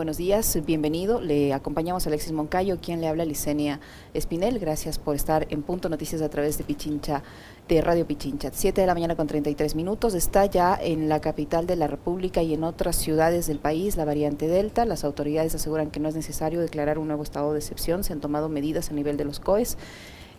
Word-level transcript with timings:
Buenos 0.00 0.16
días, 0.16 0.58
bienvenido. 0.66 1.20
Le 1.20 1.54
acompañamos 1.54 2.04
a 2.04 2.08
Alexis 2.08 2.32
Moncayo, 2.32 2.80
quien 2.80 3.00
le 3.00 3.06
habla 3.06 3.24
Licenia 3.24 3.78
Espinel. 4.12 4.58
Gracias 4.58 4.98
por 4.98 5.14
estar 5.14 5.46
en 5.50 5.62
Punto 5.62 5.88
Noticias 5.88 6.20
a 6.20 6.28
través 6.28 6.58
de 6.58 6.64
Pichincha, 6.64 7.22
de 7.68 7.80
Radio 7.80 8.04
Pichincha. 8.04 8.50
Siete 8.52 8.80
de 8.80 8.88
la 8.88 8.94
mañana 8.94 9.14
con 9.14 9.28
33 9.28 9.76
minutos. 9.76 10.14
Está 10.14 10.46
ya 10.46 10.76
en 10.82 11.08
la 11.08 11.20
capital 11.20 11.68
de 11.68 11.76
la 11.76 11.86
República 11.86 12.42
y 12.42 12.54
en 12.54 12.64
otras 12.64 12.96
ciudades 12.96 13.46
del 13.46 13.60
país 13.60 13.96
la 13.96 14.04
variante 14.04 14.48
Delta. 14.48 14.84
Las 14.84 15.04
autoridades 15.04 15.54
aseguran 15.54 15.92
que 15.92 16.00
no 16.00 16.08
es 16.08 16.16
necesario 16.16 16.60
declarar 16.60 16.98
un 16.98 17.06
nuevo 17.06 17.22
estado 17.22 17.52
de 17.52 17.60
excepción. 17.60 18.02
Se 18.02 18.12
han 18.12 18.20
tomado 18.20 18.48
medidas 18.48 18.90
a 18.90 18.94
nivel 18.94 19.16
de 19.16 19.26
los 19.26 19.38
COES. 19.38 19.78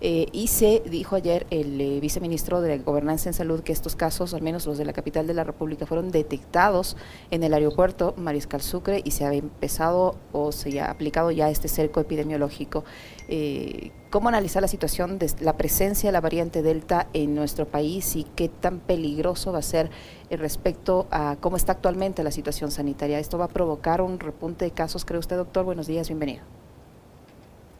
Eh, 0.01 0.27
y 0.33 0.47
se 0.47 0.83
dijo 0.85 1.15
ayer 1.15 1.47
el 1.49 1.79
eh, 1.79 1.99
viceministro 1.99 2.59
de 2.61 2.79
Gobernanza 2.79 3.29
en 3.29 3.33
Salud 3.33 3.61
que 3.61 3.71
estos 3.71 3.95
casos, 3.95 4.33
al 4.33 4.41
menos 4.41 4.65
los 4.65 4.77
de 4.77 4.85
la 4.85 4.93
capital 4.93 5.25
de 5.25 5.33
la 5.33 5.43
República, 5.43 5.85
fueron 5.85 6.11
detectados 6.11 6.97
en 7.31 7.43
el 7.43 7.53
aeropuerto 7.53 8.13
Mariscal 8.17 8.61
Sucre 8.61 9.01
y 9.03 9.11
se 9.11 9.25
ha 9.25 9.33
empezado 9.33 10.17
o 10.33 10.51
se 10.51 10.79
ha 10.81 10.91
aplicado 10.91 11.31
ya 11.31 11.49
este 11.49 11.69
cerco 11.69 12.01
epidemiológico. 12.01 12.83
Eh, 13.29 13.91
¿Cómo 14.09 14.29
analizar 14.29 14.61
la 14.61 14.67
situación 14.67 15.17
de 15.17 15.31
la 15.39 15.57
presencia 15.57 16.07
de 16.09 16.13
la 16.13 16.21
variante 16.21 16.61
Delta 16.61 17.07
en 17.13 17.35
nuestro 17.35 17.65
país 17.65 18.15
y 18.15 18.23
qué 18.35 18.49
tan 18.49 18.79
peligroso 18.79 19.51
va 19.51 19.59
a 19.59 19.63
ser 19.63 19.89
respecto 20.29 21.07
a 21.11 21.37
cómo 21.41 21.57
está 21.57 21.73
actualmente 21.73 22.23
la 22.23 22.31
situación 22.31 22.71
sanitaria? 22.71 23.19
¿Esto 23.19 23.37
va 23.37 23.45
a 23.45 23.49
provocar 23.49 24.01
un 24.01 24.19
repunte 24.19 24.65
de 24.65 24.71
casos, 24.71 25.03
cree 25.03 25.19
usted, 25.19 25.35
doctor? 25.35 25.65
Buenos 25.65 25.87
días, 25.87 26.07
bienvenido. 26.07 26.64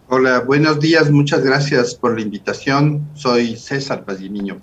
Hola, 0.07 0.41
buenos 0.41 0.79
días, 0.79 1.09
muchas 1.09 1.43
gracias 1.43 1.95
por 1.95 2.13
la 2.13 2.21
invitación. 2.21 3.09
Soy 3.15 3.55
César 3.57 4.05
Pazimiño. 4.05 4.61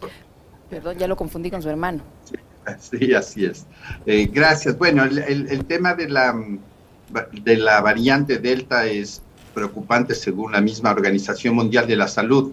Perdón, 0.70 0.96
ya 0.98 1.09
lo 1.09 1.16
confundí 1.16 1.51
con 1.51 1.60
su 1.60 1.68
hermano. 1.68 2.01
Sí, 2.78 3.12
así 3.12 3.46
es. 3.46 3.66
Eh, 4.06 4.30
gracias. 4.32 4.78
Bueno, 4.78 5.02
el, 5.02 5.65
tema 5.65 5.95
de 5.95 6.09
la, 6.09 6.32
de 7.32 7.56
la 7.56 7.80
variante 7.80 8.38
Delta 8.38 8.87
es 8.87 9.20
preocupante 9.52 10.15
según 10.15 10.52
la 10.52 10.60
misma 10.60 10.92
Organización 10.92 11.56
Mundial 11.56 11.88
de 11.88 11.96
la 11.96 12.06
Salud. 12.06 12.52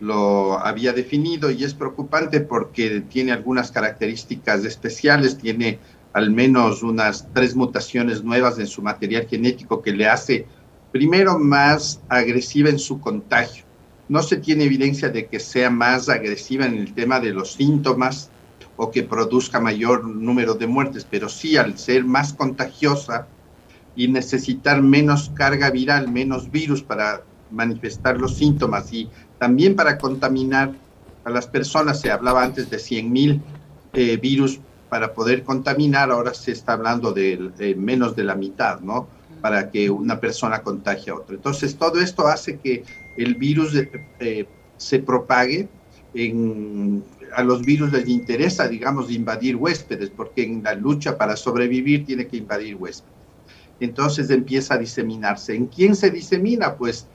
Lo 0.00 0.58
había 0.58 0.92
definido 0.92 1.52
y 1.52 1.62
es 1.62 1.72
preocupante 1.72 2.40
porque 2.40 3.00
tiene 3.02 3.30
algunas 3.30 3.70
características 3.70 4.64
especiales, 4.64 5.38
tiene 5.38 5.78
al 6.12 6.32
menos 6.32 6.82
unas 6.82 7.28
tres 7.32 7.54
mutaciones 7.54 8.24
nuevas 8.24 8.58
en 8.58 8.66
su 8.66 8.82
material 8.82 9.28
genético 9.28 9.82
que 9.82 9.92
le 9.92 10.08
hace 10.08 10.46
primero 10.94 11.40
más 11.40 12.00
agresiva 12.08 12.70
en 12.70 12.78
su 12.78 13.00
contagio. 13.00 13.64
No 14.08 14.22
se 14.22 14.36
tiene 14.36 14.62
evidencia 14.62 15.08
de 15.08 15.26
que 15.26 15.40
sea 15.40 15.68
más 15.68 16.08
agresiva 16.08 16.66
en 16.66 16.76
el 16.76 16.94
tema 16.94 17.18
de 17.18 17.32
los 17.32 17.54
síntomas 17.54 18.30
o 18.76 18.92
que 18.92 19.02
produzca 19.02 19.58
mayor 19.58 20.04
número 20.04 20.54
de 20.54 20.68
muertes, 20.68 21.04
pero 21.10 21.28
sí 21.28 21.56
al 21.56 21.76
ser 21.78 22.04
más 22.04 22.32
contagiosa 22.32 23.26
y 23.96 24.06
necesitar 24.06 24.82
menos 24.82 25.32
carga 25.34 25.68
viral, 25.72 26.12
menos 26.12 26.48
virus 26.52 26.80
para 26.80 27.22
manifestar 27.50 28.20
los 28.20 28.36
síntomas 28.36 28.92
y 28.92 29.10
también 29.40 29.74
para 29.74 29.98
contaminar 29.98 30.70
a 31.24 31.30
las 31.30 31.48
personas. 31.48 32.00
Se 32.00 32.12
hablaba 32.12 32.44
antes 32.44 32.70
de 32.70 32.76
100.000 32.76 33.40
eh, 33.94 34.16
virus 34.18 34.60
para 34.88 35.12
poder 35.12 35.42
contaminar, 35.42 36.12
ahora 36.12 36.34
se 36.34 36.52
está 36.52 36.74
hablando 36.74 37.10
de 37.10 37.74
menos 37.76 38.14
de 38.14 38.22
la 38.22 38.36
mitad, 38.36 38.78
¿no? 38.78 39.08
Para 39.44 39.70
que 39.70 39.90
una 39.90 40.18
persona 40.18 40.62
contagie 40.62 41.12
a 41.12 41.16
otra. 41.16 41.34
Entonces, 41.34 41.76
todo 41.76 42.00
esto 42.00 42.26
hace 42.26 42.56
que 42.56 42.82
el 43.18 43.34
virus 43.34 43.74
eh, 44.18 44.46
se 44.78 44.98
propague. 45.00 45.68
En, 46.14 47.04
a 47.36 47.42
los 47.42 47.60
virus 47.60 47.92
les 47.92 48.08
interesa, 48.08 48.66
digamos, 48.68 49.10
invadir 49.10 49.56
huéspedes, 49.56 50.08
porque 50.08 50.44
en 50.44 50.62
la 50.62 50.72
lucha 50.72 51.18
para 51.18 51.36
sobrevivir 51.36 52.06
tiene 52.06 52.26
que 52.26 52.38
invadir 52.38 52.76
huéspedes. 52.76 53.12
Entonces 53.80 54.30
empieza 54.30 54.76
a 54.76 54.78
diseminarse. 54.78 55.54
¿En 55.54 55.66
quién 55.66 55.94
se 55.94 56.10
disemina? 56.10 56.76
Pues 56.76 57.06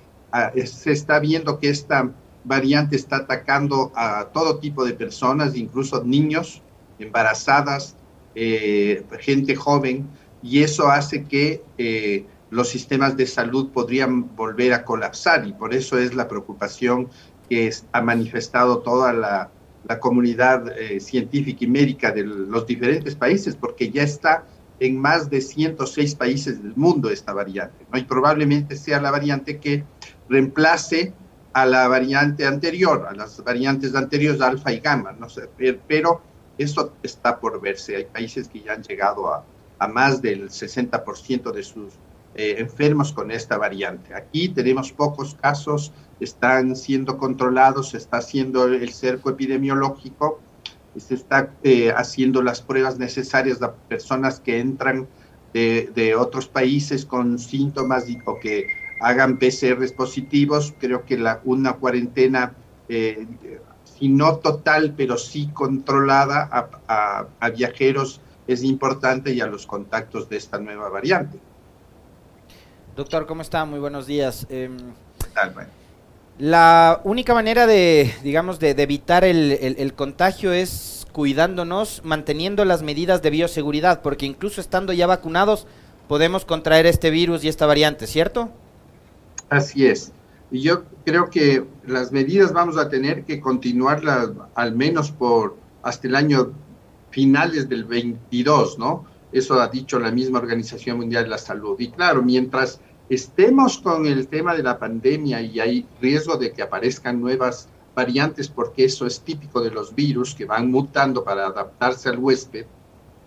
se 0.65 0.91
está 0.91 1.17
viendo 1.17 1.57
que 1.57 1.69
esta 1.69 2.11
variante 2.43 2.95
está 2.95 3.15
atacando 3.15 3.91
a 3.95 4.25
todo 4.25 4.59
tipo 4.59 4.85
de 4.85 4.93
personas, 4.93 5.55
incluso 5.55 6.03
niños, 6.03 6.61
embarazadas, 6.99 7.95
eh, 8.35 9.03
gente 9.19 9.55
joven, 9.55 10.07
y 10.41 10.63
eso 10.63 10.87
hace 10.87 11.23
que 11.23 11.63
eh, 11.77 12.25
los 12.49 12.69
sistemas 12.69 13.15
de 13.17 13.27
salud 13.27 13.69
podrían 13.71 14.35
volver 14.35 14.73
a 14.73 14.83
colapsar 14.83 15.45
y 15.47 15.53
por 15.53 15.73
eso 15.73 15.97
es 15.97 16.15
la 16.15 16.27
preocupación 16.27 17.09
que 17.47 17.71
ha 17.91 18.01
manifestado 18.01 18.79
toda 18.79 19.13
la, 19.13 19.51
comunidad 19.99 20.77
eh, 20.77 20.99
científica 20.99 21.65
y 21.65 21.67
médica 21.67 22.11
de 22.11 22.23
los 22.23 22.67
diferentes 22.67 23.15
países, 23.15 23.55
porque 23.55 23.89
ya 23.89 24.03
está 24.03 24.43
en 24.79 24.99
más 24.99 25.31
de 25.31 25.41
106 25.41 26.13
países 26.13 26.61
del 26.61 26.75
mundo 26.75 27.09
esta 27.09 27.33
variante, 27.33 27.87
¿no? 27.91 27.97
y 27.97 28.03
probablemente 28.03 28.75
sea 28.75 29.01
la 29.01 29.09
variante 29.09 29.57
que 29.57 29.83
reemplace 30.29 31.11
a 31.53 31.65
la 31.65 31.87
variante 31.87 32.45
anterior, 32.45 33.07
a 33.09 33.15
las 33.15 33.43
variantes 33.43 33.95
anteriores 33.95 34.41
alfa 34.41 34.71
y 34.71 34.79
gamma, 34.79 35.13
no 35.13 35.27
sé, 35.27 35.49
pero 35.87 36.21
eso 36.59 36.93
está 37.01 37.39
por 37.39 37.59
verse. 37.59 37.95
Hay 37.95 38.05
países 38.05 38.47
que 38.47 38.61
ya 38.61 38.73
han 38.73 38.83
llegado 38.83 39.33
a, 39.33 39.43
a 39.79 39.87
más 39.87 40.21
del 40.21 40.49
60% 40.49 41.51
de 41.51 41.63
sus 41.63 41.93
eh, 42.35 42.55
enfermos 42.59 43.11
con 43.11 43.31
esta 43.31 43.57
variante. 43.57 44.13
Aquí 44.13 44.49
tenemos 44.49 44.91
pocos 44.91 45.35
casos, 45.35 45.91
están 46.19 46.75
siendo 46.75 47.17
controlados, 47.17 47.89
se 47.89 47.97
está 47.97 48.17
haciendo 48.17 48.65
el 48.65 48.91
cerco 48.93 49.31
epidemiológico, 49.31 50.39
se 50.95 51.15
está 51.15 51.51
eh, 51.63 51.91
haciendo 51.91 52.41
las 52.41 52.61
pruebas 52.61 52.99
necesarias 52.99 53.61
a 53.61 53.73
personas 53.73 54.39
que 54.39 54.59
entran 54.59 55.07
de, 55.53 56.15
otros 56.15 56.47
países 56.47 57.05
con 57.05 57.39
síntomas 57.39 58.05
o 58.25 58.39
que 58.39 58.67
hagan 59.01 59.39
PCRs 59.39 59.93
positivos. 59.93 60.73
Creo 60.79 61.05
que 61.05 61.17
la, 61.17 61.41
una 61.45 61.73
cuarentena, 61.73 62.53
eh, 62.89 63.25
si 63.83 64.09
no 64.09 64.37
total, 64.37 64.93
pero 64.95 65.17
sí 65.17 65.49
controlada 65.53 66.47
a, 66.87 67.27
a 67.39 67.49
viajeros 67.49 68.21
es 68.49 68.63
importante 68.63 69.31
y 69.31 69.41
a 69.41 69.45
los 69.47 69.67
contactos 69.67 70.27
de 70.27 70.37
esta 70.37 70.57
nueva 70.57 70.89
variante. 70.89 71.37
Doctor, 72.95 73.27
¿cómo 73.27 73.43
está? 73.43 73.63
Muy 73.63 73.79
buenos 73.79 74.07
días. 74.07 74.47
Em, 74.49 74.75
la 76.39 76.99
única 77.03 77.35
manera 77.35 77.67
de, 77.67 78.11
digamos, 78.23 78.59
de, 78.59 78.71
evitar 78.71 79.23
el, 79.23 79.93
contagio 79.95 80.51
es 80.51 81.05
cuidándonos, 81.11 82.01
manteniendo 82.03 82.65
las 82.65 82.81
medidas 82.81 83.21
de 83.21 83.29
bioseguridad, 83.29 84.01
porque 84.01 84.25
incluso 84.25 84.61
estando 84.61 84.93
ya 84.93 85.05
vacunados 85.05 85.67
podemos 86.07 86.43
contraer 86.43 86.87
este 86.87 87.11
virus 87.11 87.43
y 87.43 87.49
esta 87.49 87.67
variante, 87.67 88.07
¿cierto? 88.07 88.49
Así 89.49 89.85
es. 89.85 90.11
Y 90.49 90.61
yo 90.61 90.85
creo 91.05 91.29
que 91.29 91.65
las 91.85 92.11
medidas 92.11 92.51
vamos 92.51 92.77
a 92.77 92.89
tener 92.89 93.25
que 93.25 93.39
continuarlas 93.39 94.29
al 94.55 94.75
menos 94.75 95.11
por 95.11 95.55
hasta 95.83 96.07
el 96.07 96.15
año 96.15 96.51
finales 97.11 97.69
del 97.69 97.85
22, 97.85 98.79
¿no? 98.79 99.05
Eso 99.31 99.59
ha 99.61 99.67
dicho 99.67 99.99
la 99.99 100.11
misma 100.11 100.39
Organización 100.39 100.97
Mundial 100.97 101.25
de 101.25 101.29
la 101.29 101.37
Salud. 101.37 101.79
Y 101.79 101.89
claro, 101.89 102.23
mientras 102.23 102.79
estemos 103.09 103.77
con 103.77 104.05
el 104.05 104.27
tema 104.27 104.55
de 104.55 104.63
la 104.63 104.79
pandemia 104.79 105.41
y 105.41 105.59
hay 105.59 105.85
riesgo 106.01 106.37
de 106.37 106.51
que 106.51 106.61
aparezcan 106.61 107.19
nuevas 107.19 107.69
variantes, 107.95 108.47
porque 108.47 108.85
eso 108.85 109.05
es 109.05 109.21
típico 109.21 109.61
de 109.61 109.71
los 109.71 109.93
virus 109.93 110.33
que 110.33 110.45
van 110.45 110.71
mutando 110.71 111.23
para 111.23 111.47
adaptarse 111.47 112.09
al 112.09 112.19
huésped, 112.19 112.65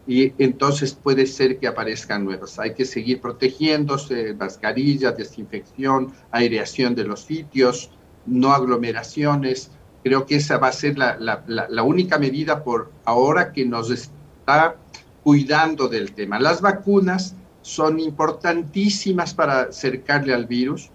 y 0.06 0.32
entonces 0.42 0.94
puede 0.94 1.26
ser 1.26 1.58
que 1.58 1.68
aparezcan 1.68 2.24
nuevas. 2.24 2.58
Hay 2.58 2.74
que 2.74 2.84
seguir 2.84 3.20
protegiéndose, 3.20 4.34
mascarillas, 4.34 5.16
desinfección, 5.16 6.12
aireación 6.30 6.94
de 6.94 7.04
los 7.04 7.20
sitios, 7.24 7.90
no 8.26 8.52
aglomeraciones, 8.52 9.70
Creo 10.02 10.26
que 10.26 10.36
esa 10.36 10.58
va 10.58 10.68
a 10.68 10.72
ser 10.72 10.98
la, 10.98 11.82
única 11.84 12.18
medida 12.18 12.64
por 12.64 12.90
ahora 13.04 13.52
que 13.52 13.64
nos 13.64 13.90
está 13.90 14.76
cuidando 15.22 15.88
del 15.88 16.12
tema. 16.12 16.40
Las 16.40 16.60
vacunas 16.60 17.36
son 17.62 18.00
importantísimas 18.00 19.32
para 19.34 19.62
acercarle 19.62 20.34
al 20.34 20.46
virus. 20.46 20.90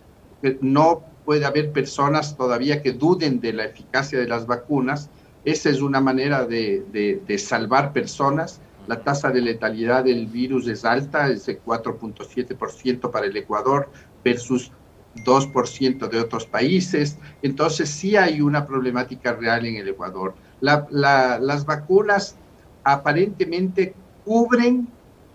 No 0.60 1.04
puede 1.24 1.46
haber 1.46 1.72
personas 1.72 2.36
todavía 2.36 2.82
que 2.82 2.92
duden 2.92 3.40
de 3.40 3.54
la 3.54 3.66
eficacia 3.66 4.20
de 4.20 4.28
las 4.28 4.46
vacunas. 4.46 5.10
Esa 5.46 5.70
es 5.70 5.82
una 5.82 6.02
manera 6.02 6.46
de, 6.46 6.84
de, 6.92 7.22
de 7.26 7.38
salvar 7.38 7.94
personas. 7.94 8.60
La 8.88 9.02
tasa 9.02 9.30
de 9.32 9.42
letalidad 9.42 10.04
del 10.04 10.28
virus 10.28 10.68
es 10.68 10.84
alta, 10.84 11.30
es 11.30 11.46
de 11.46 11.62
4.7% 11.62 13.10
para 13.10 13.26
el 13.26 13.38
Ecuador 13.38 13.90
versus 14.24 14.72
2% 15.16 16.10
de 16.10 16.20
otros 16.20 16.46
países. 16.46 17.18
Entonces 17.42 17.90
sí 17.90 18.16
hay 18.16 18.42
una 18.42 18.66
problemática 18.66 19.34
real 19.34 19.66
en 19.66 19.76
el 19.78 19.88
Ecuador. 19.88 20.36
las 20.62 21.66
vacunas 21.66 22.36
aparentemente 22.84 23.94
cubren 24.26 24.88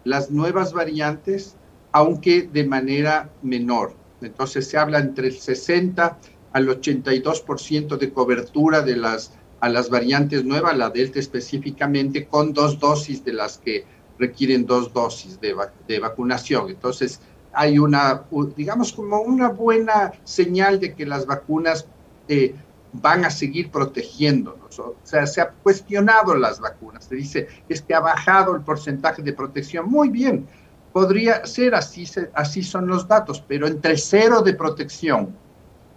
las 0.04 0.30
nuevas 0.30 0.72
variantes, 0.72 1.56
aunque 1.92 2.42
de 2.42 2.64
manera 2.64 3.30
menor. 3.42 3.94
Entonces 4.20 4.68
se 4.68 4.78
habla 4.78 4.98
entre 4.98 5.28
el 5.28 5.38
60 5.38 6.18
al 6.52 6.68
82% 6.68 7.96
de 7.96 8.12
cobertura 8.12 8.82
de 8.82 8.96
las, 8.96 9.32
a 9.60 9.68
las 9.68 9.90
variantes 9.90 10.44
nuevas, 10.44 10.76
la 10.76 10.90
Delta 10.90 11.18
específicamente, 11.18 12.26
con 12.26 12.52
dos 12.52 12.78
dosis 12.78 13.24
de 13.24 13.32
las 13.32 13.58
que 13.58 13.84
requieren 14.18 14.66
dos 14.66 14.92
dosis 14.92 15.40
de, 15.40 15.54
de 15.88 15.98
vacunación. 15.98 16.68
Entonces, 16.68 17.20
hay 17.52 17.78
una, 17.78 18.22
digamos, 18.56 18.92
como 18.92 19.20
una 19.20 19.48
buena 19.48 20.12
señal 20.24 20.80
de 20.80 20.94
que 20.94 21.06
las 21.06 21.26
vacunas 21.26 21.86
eh, 22.28 22.54
van 22.92 23.24
a 23.24 23.30
seguir 23.30 23.70
protegiéndonos. 23.70 24.78
O 24.78 24.96
sea, 25.02 25.26
se 25.26 25.40
ha 25.40 25.50
cuestionado 25.50 26.34
las 26.34 26.60
vacunas. 26.60 27.04
Se 27.04 27.14
dice, 27.14 27.48
es 27.68 27.82
que 27.82 27.94
ha 27.94 28.00
bajado 28.00 28.54
el 28.54 28.62
porcentaje 28.62 29.22
de 29.22 29.32
protección. 29.32 29.90
Muy 29.90 30.08
bien, 30.08 30.46
podría 30.92 31.44
ser 31.46 31.74
así, 31.74 32.08
así 32.34 32.62
son 32.62 32.86
los 32.86 33.08
datos, 33.08 33.42
pero 33.46 33.66
entre 33.66 33.96
cero 33.96 34.42
de 34.42 34.54
protección 34.54 35.34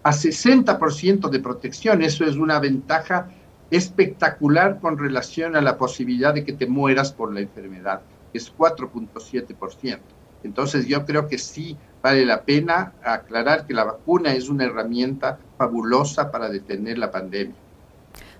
a 0.04 0.12
60% 0.12 1.30
de 1.30 1.40
protección, 1.40 2.04
eso 2.04 2.25
es 2.25 2.36
una 2.36 2.60
ventaja 2.60 3.28
espectacular 3.72 4.80
con 4.80 5.00
relación 5.00 5.56
a 5.56 5.62
la 5.62 5.78
posibilidad 5.78 6.31
de 6.31 6.46
que 6.46 6.54
te 6.54 6.68
mueras 6.68 7.12
por 7.12 7.34
la 7.34 7.40
enfermedad, 7.40 8.01
que 8.31 8.38
es 8.38 8.56
4.7%. 8.56 10.00
Entonces 10.46 10.88
yo 10.88 11.06
creo 11.06 11.28
que 11.28 11.38
sí 11.38 11.76
vale 12.02 12.26
la 12.26 12.44
pena 12.44 12.94
aclarar 13.04 13.66
que 13.66 13.74
la 13.74 13.84
vacuna 13.84 14.34
es 14.34 14.48
una 14.48 14.66
herramienta 14.66 15.40
fabulosa 15.58 16.32
para 16.32 16.50
detener 16.50 16.98
la 16.98 17.12
pandemia. 17.12 17.56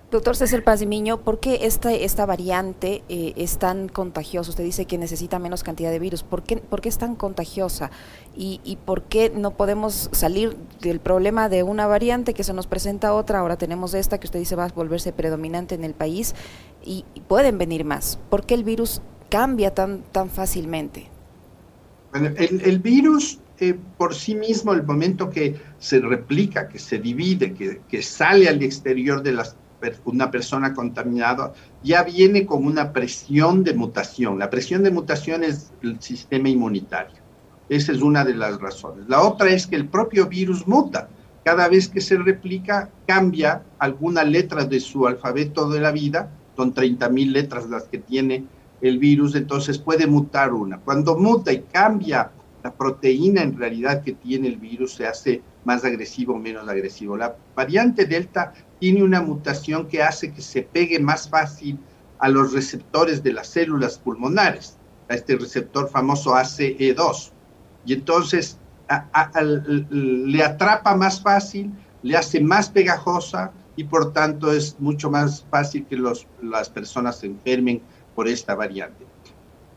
Doctor 0.08 0.36
César 0.36 0.62
Pazimiño, 0.62 1.18
¿por 1.22 1.40
qué 1.40 1.58
esta, 1.62 1.92
esta 1.92 2.26
variante 2.26 3.02
eh, 3.08 3.32
es 3.34 3.58
tan 3.58 3.88
contagiosa? 3.88 4.50
Usted 4.50 4.62
dice 4.62 4.84
que 4.84 4.98
necesita 4.98 5.40
menos 5.40 5.64
cantidad 5.64 5.90
de 5.90 5.98
virus. 5.98 6.22
¿Por 6.22 6.44
qué, 6.44 6.58
por 6.58 6.80
qué 6.80 6.88
es 6.88 6.96
tan 6.96 7.16
contagiosa? 7.16 7.90
¿Y, 8.36 8.60
¿Y, 8.62 8.76
por 8.76 9.02
qué 9.02 9.32
no 9.34 9.50
podemos 9.50 10.08
salir 10.12 10.56
del 10.80 11.00
problema 11.00 11.48
de 11.48 11.64
una 11.64 11.88
variante 11.88 12.34
que 12.34 12.44
se 12.44 12.52
nos 12.52 12.68
presenta 12.68 13.14
otra? 13.14 13.40
Ahora 13.40 13.56
tenemos 13.56 13.94
esta 13.94 14.18
que 14.18 14.28
usted 14.28 14.38
dice 14.38 14.54
va 14.54 14.66
a 14.66 14.68
volverse 14.68 15.12
predominante 15.12 15.74
en 15.74 15.82
el 15.82 15.94
país 15.94 16.36
y, 16.84 17.04
y 17.14 17.22
pueden 17.22 17.58
venir 17.58 17.84
más. 17.84 18.16
¿Por 18.30 18.46
qué 18.46 18.54
el 18.54 18.62
virus 18.62 19.02
cambia 19.28 19.74
tan, 19.74 20.02
tan 20.12 20.30
fácilmente? 20.30 21.15
El, 22.16 22.78
virus 22.80 23.40
eh, 23.58 23.74
por 23.96 24.14
sí 24.14 24.34
mismo, 24.34 24.72
el 24.72 24.82
momento 24.82 25.30
que 25.30 25.56
se 25.78 26.00
replica, 26.00 26.68
que 26.68 26.78
se 26.78 26.98
divide, 26.98 27.54
que, 27.54 28.02
sale 28.02 28.48
al 28.48 28.62
exterior 28.62 29.22
de 29.22 29.38
una 30.04 30.30
persona 30.30 30.74
contaminada, 30.74 31.52
ya 31.82 32.02
viene 32.02 32.46
con 32.46 32.64
una 32.64 32.92
presión 32.92 33.64
de 33.64 33.74
mutación. 33.74 34.38
La 34.38 34.50
presión 34.50 34.82
de 34.82 34.90
mutación 34.90 35.44
es 35.44 35.72
el 35.82 36.00
sistema 36.00 36.48
inmunitario. 36.48 37.16
Esa 37.68 37.92
es 37.92 38.00
una 38.00 38.24
de 38.24 38.34
las 38.34 38.60
razones. 38.60 39.08
La 39.08 39.22
otra 39.22 39.50
es 39.50 39.66
que 39.66 39.76
el 39.76 39.88
propio 39.88 40.26
virus 40.26 40.66
muta. 40.66 41.08
Cada 41.44 41.68
vez 41.68 41.88
que 41.88 42.00
se 42.00 42.16
replica, 42.16 42.90
cambia 43.06 43.62
alguna 43.78 44.24
letra 44.24 44.64
de 44.64 44.80
su 44.80 45.06
alfabeto 45.06 45.68
de 45.68 45.80
la 45.80 45.92
vida, 45.92 46.30
son 46.56 46.74
30.000 46.74 47.30
letras 47.30 47.68
las 47.68 47.84
que 47.84 47.98
tiene 47.98 48.44
el 48.80 48.98
virus, 48.98 49.34
entonces 49.34 49.78
puede 49.78 50.06
mutar 50.06 50.52
una. 50.52 50.78
Cuando 50.78 51.16
muta 51.16 51.52
y 51.52 51.62
cambia 51.62 52.30
la 52.62 52.74
proteína 52.74 53.42
en 53.42 53.56
realidad 53.56 54.02
que 54.02 54.12
tiene 54.12 54.48
el 54.48 54.56
virus 54.56 54.94
se 54.94 55.06
hace 55.06 55.40
más 55.64 55.84
agresivo 55.84 56.34
o 56.34 56.38
menos 56.38 56.68
agresivo. 56.68 57.16
La 57.16 57.36
variante 57.54 58.06
Delta 58.06 58.52
tiene 58.80 59.04
una 59.04 59.22
mutación 59.22 59.86
que 59.86 60.02
hace 60.02 60.32
que 60.32 60.42
se 60.42 60.62
pegue 60.62 60.98
más 60.98 61.28
fácil 61.28 61.78
a 62.18 62.28
los 62.28 62.52
receptores 62.52 63.22
de 63.22 63.32
las 63.32 63.48
células 63.48 63.98
pulmonares, 63.98 64.78
a 65.08 65.14
este 65.14 65.36
receptor 65.36 65.88
famoso 65.88 66.34
ACE2. 66.34 67.30
Y 67.84 67.92
entonces 67.92 68.58
le 69.90 70.42
atrapa 70.42 70.96
más 70.96 71.22
fácil, 71.22 71.72
le 72.02 72.16
hace 72.16 72.40
más 72.40 72.68
pegajosa 72.70 73.52
y 73.76 73.84
por 73.84 74.12
tanto 74.12 74.52
es 74.52 74.76
mucho 74.80 75.10
más 75.10 75.44
fácil 75.50 75.86
que 75.86 75.96
los, 75.96 76.26
las 76.42 76.68
personas 76.68 77.18
se 77.18 77.26
enfermen 77.26 77.82
por 78.16 78.26
esta 78.26 78.56
variante 78.56 79.06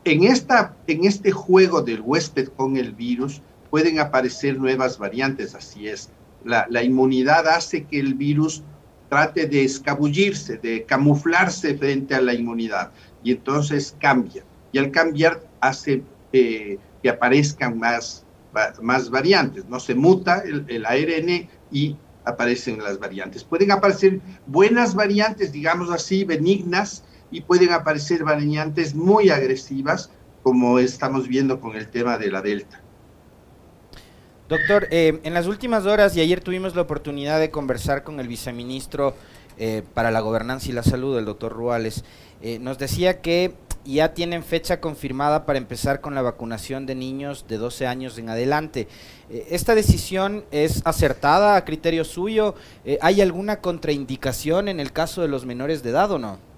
en, 0.04 0.24
esta, 0.24 0.76
en 0.86 1.04
este 1.04 1.30
juego 1.30 1.82
del 1.82 2.00
huésped 2.00 2.48
con 2.48 2.76
el 2.76 2.92
virus 2.92 3.42
pueden 3.70 3.98
aparecer 4.00 4.58
nuevas 4.58 4.98
variantes, 4.98 5.54
así 5.54 5.88
es. 5.88 6.10
La, 6.44 6.82
inmunidad 6.82 7.46
hace 7.48 7.84
que 7.84 8.00
el 8.00 8.14
virus 8.14 8.62
trate 9.10 9.46
de 9.46 9.64
escabullirse, 9.64 10.56
de 10.56 10.84
camuflarse 10.84 11.76
frente 11.76 12.14
a 12.14 12.20
la 12.20 12.32
inmunidad 12.32 12.92
y 13.22 13.32
entonces 13.32 13.94
cambia. 14.00 14.42
Y 14.72 14.78
al 14.78 14.90
cambiar 14.90 15.42
hace 15.60 16.02
eh, 16.32 16.78
que 17.02 17.10
aparezcan 17.10 17.78
más, 17.78 18.24
más 18.80 19.10
variantes, 19.10 19.66
no 19.66 19.78
se 19.80 19.94
muta 19.94 20.42
el, 20.44 20.64
el 20.68 20.86
ARN 20.86 21.48
y 21.70 21.96
aparecen 22.24 22.82
las 22.82 22.98
variantes. 22.98 23.44
Pueden 23.44 23.70
aparecer 23.70 24.20
buenas 24.46 24.94
variantes, 24.94 25.52
digamos 25.52 25.90
así, 25.90 26.24
benignas, 26.24 27.04
y 27.30 27.42
pueden 27.42 27.72
aparecer 27.72 28.24
variantes 28.24 28.94
muy 28.94 29.30
agresivas, 29.30 30.10
como 30.42 30.78
estamos 30.78 31.28
viendo 31.28 31.60
con 31.60 31.76
el 31.76 31.88
tema 31.88 32.18
de 32.18 32.30
la 32.30 32.42
Delta. 32.42 32.80
Doctor, 34.50 34.88
eh, 34.90 35.20
en 35.22 35.32
las 35.32 35.46
últimas 35.46 35.86
horas 35.86 36.16
y 36.16 36.20
ayer 36.20 36.40
tuvimos 36.40 36.74
la 36.74 36.82
oportunidad 36.82 37.38
de 37.38 37.52
conversar 37.52 38.02
con 38.02 38.18
el 38.18 38.26
viceministro 38.26 39.14
eh, 39.58 39.84
para 39.94 40.10
la 40.10 40.18
Gobernanza 40.18 40.68
y 40.68 40.72
la 40.72 40.82
Salud, 40.82 41.16
el 41.16 41.24
doctor 41.24 41.52
Ruales. 41.52 42.04
Eh, 42.42 42.58
nos 42.58 42.76
decía 42.76 43.20
que 43.20 43.54
ya 43.84 44.12
tienen 44.12 44.42
fecha 44.42 44.80
confirmada 44.80 45.46
para 45.46 45.58
empezar 45.58 46.00
con 46.00 46.16
la 46.16 46.22
vacunación 46.22 46.84
de 46.84 46.96
niños 46.96 47.46
de 47.48 47.58
12 47.58 47.86
años 47.86 48.18
en 48.18 48.28
adelante. 48.28 48.88
¿Esta 49.30 49.76
decisión 49.76 50.44
es 50.50 50.82
acertada 50.84 51.54
a 51.54 51.64
criterio 51.64 52.04
suyo? 52.04 52.56
¿Hay 53.00 53.20
alguna 53.22 53.60
contraindicación 53.60 54.68
en 54.68 54.80
el 54.80 54.92
caso 54.92 55.22
de 55.22 55.28
los 55.28 55.46
menores 55.46 55.82
de 55.82 55.90
edad 55.90 56.10
o 56.10 56.18
no? 56.18 56.49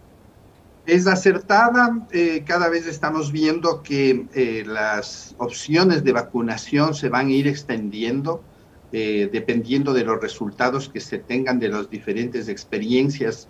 Es 0.87 1.06
acertada. 1.06 2.06
Eh, 2.11 2.44
cada 2.46 2.69
vez 2.69 2.87
estamos 2.87 3.32
viendo 3.32 3.82
que 3.82 4.26
eh, 4.34 4.64
las 4.67 5.34
opciones 5.38 6.05
de 6.05 6.12
vacunación 6.12 6.94
se 6.94 7.08
van 7.08 7.29
a 7.29 7.32
ir 7.32 7.46
extendiendo 7.46 8.43
eh, 8.94 9.31
dependiendo 9.32 9.94
de 9.94 10.05
los 10.05 10.20
resultados 10.20 10.90
que 10.90 11.00
se 11.00 11.19
tengan 11.19 11.58
de 11.58 11.70
las 11.70 11.88
diferentes 11.88 12.49
experiencias 12.49 13.49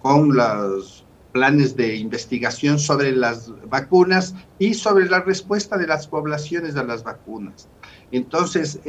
con 0.00 0.36
los 0.36 1.06
planes 1.32 1.76
de 1.76 1.96
investigación 1.96 2.78
sobre 2.78 3.12
las 3.12 3.50
vacunas 3.70 4.34
y 4.58 4.74
sobre 4.74 5.08
la 5.08 5.20
respuesta 5.20 5.78
de 5.78 5.86
las 5.86 6.06
poblaciones 6.08 6.76
a 6.76 6.82
las 6.82 7.04
vacunas. 7.04 7.68
Entonces, 8.10 8.80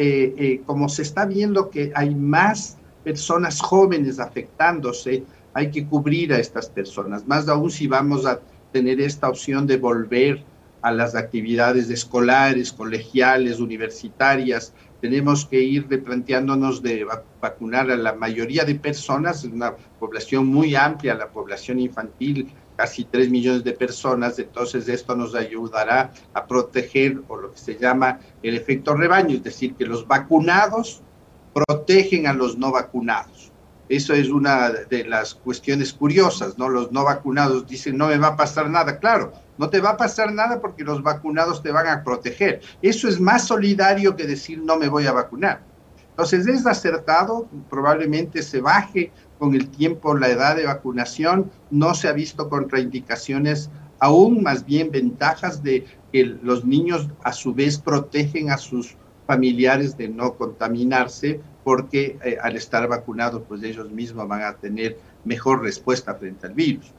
como 0.65 0.89
se 0.89 1.03
está 1.03 1.25
viendo 1.25 1.69
que 1.69 1.93
hay 1.95 2.13
más 2.13 2.77
personas 3.05 3.61
jóvenes 3.61 4.19
afectándose, 4.19 5.23
hay 5.53 5.71
que 5.71 5.85
cubrir 5.85 6.33
a 6.33 6.39
estas 6.39 6.69
personas, 6.69 7.27
más 7.27 7.47
aún 7.47 7.69
si 7.69 7.87
vamos 7.87 8.25
a 8.25 8.39
tener 8.71 8.99
esta 8.99 9.29
opción 9.29 9.67
de 9.67 9.77
volver 9.77 10.43
a 10.81 10.91
las 10.91 11.15
actividades 11.15 11.89
escolares, 11.89 12.73
colegiales, 12.73 13.59
universitarias. 13.59 14.73
Tenemos 14.99 15.45
que 15.45 15.61
ir 15.61 15.87
replanteándonos 15.89 16.81
de 16.81 17.07
vacunar 17.41 17.89
a 17.89 17.95
la 17.95 18.13
mayoría 18.13 18.65
de 18.65 18.75
personas, 18.75 19.45
una 19.45 19.75
población 19.99 20.47
muy 20.47 20.75
amplia, 20.75 21.13
la 21.15 21.29
población 21.29 21.79
infantil, 21.79 22.51
casi 22.75 23.05
3 23.05 23.29
millones 23.29 23.63
de 23.63 23.73
personas, 23.73 24.39
entonces 24.39 24.89
esto 24.89 25.15
nos 25.15 25.35
ayudará 25.35 26.11
a 26.33 26.45
proteger 26.45 27.21
o 27.27 27.37
lo 27.37 27.51
que 27.51 27.59
se 27.59 27.77
llama 27.77 28.19
el 28.41 28.55
efecto 28.55 28.93
rebaño, 28.93 29.35
es 29.35 29.43
decir, 29.43 29.75
que 29.75 29.85
los 29.85 30.07
vacunados 30.07 31.01
protegen 31.53 32.27
a 32.27 32.33
los 32.33 32.57
no 32.57 32.71
vacunados. 32.71 33.42
Eso 33.89 34.13
es 34.13 34.29
una 34.29 34.69
de 34.69 35.03
las 35.05 35.35
cuestiones 35.35 35.93
curiosas, 35.93 36.57
¿no? 36.57 36.69
Los 36.69 36.91
no 36.91 37.03
vacunados 37.03 37.67
dicen, 37.67 37.97
no 37.97 38.07
me 38.07 38.17
va 38.17 38.29
a 38.29 38.37
pasar 38.37 38.69
nada. 38.69 38.99
Claro, 38.99 39.33
no 39.57 39.69
te 39.69 39.81
va 39.81 39.91
a 39.91 39.97
pasar 39.97 40.31
nada 40.33 40.61
porque 40.61 40.83
los 40.83 41.03
vacunados 41.03 41.61
te 41.61 41.71
van 41.71 41.87
a 41.87 42.03
proteger. 42.03 42.61
Eso 42.81 43.07
es 43.07 43.19
más 43.19 43.47
solidario 43.47 44.15
que 44.15 44.25
decir, 44.25 44.61
no 44.63 44.77
me 44.77 44.87
voy 44.87 45.05
a 45.05 45.11
vacunar. 45.11 45.61
Entonces, 46.11 46.47
es 46.47 46.65
acertado, 46.65 47.47
probablemente 47.69 48.43
se 48.43 48.61
baje 48.61 49.11
con 49.39 49.55
el 49.55 49.67
tiempo 49.69 50.15
la 50.15 50.29
edad 50.29 50.55
de 50.55 50.65
vacunación, 50.65 51.51
no 51.71 51.95
se 51.95 52.07
ha 52.07 52.13
visto 52.13 52.49
contraindicaciones, 52.49 53.71
aún 53.99 54.43
más 54.43 54.65
bien 54.65 54.91
ventajas 54.91 55.63
de 55.63 55.85
que 56.11 56.23
los 56.23 56.65
niños 56.65 57.09
a 57.23 57.33
su 57.33 57.53
vez 57.53 57.79
protegen 57.79 58.51
a 58.51 58.57
sus 58.57 58.95
familiares 59.25 59.97
de 59.97 60.07
no 60.07 60.35
contaminarse 60.35 61.41
porque 61.63 62.17
eh, 62.23 62.37
al 62.41 62.55
estar 62.55 62.87
vacunados, 62.87 63.43
pues 63.47 63.63
ellos 63.63 63.89
mismos 63.89 64.27
van 64.27 64.43
a 64.43 64.53
tener 64.53 64.97
mejor 65.23 65.61
respuesta 65.61 66.13
frente 66.15 66.47
al 66.47 66.53
virus. 66.53 66.91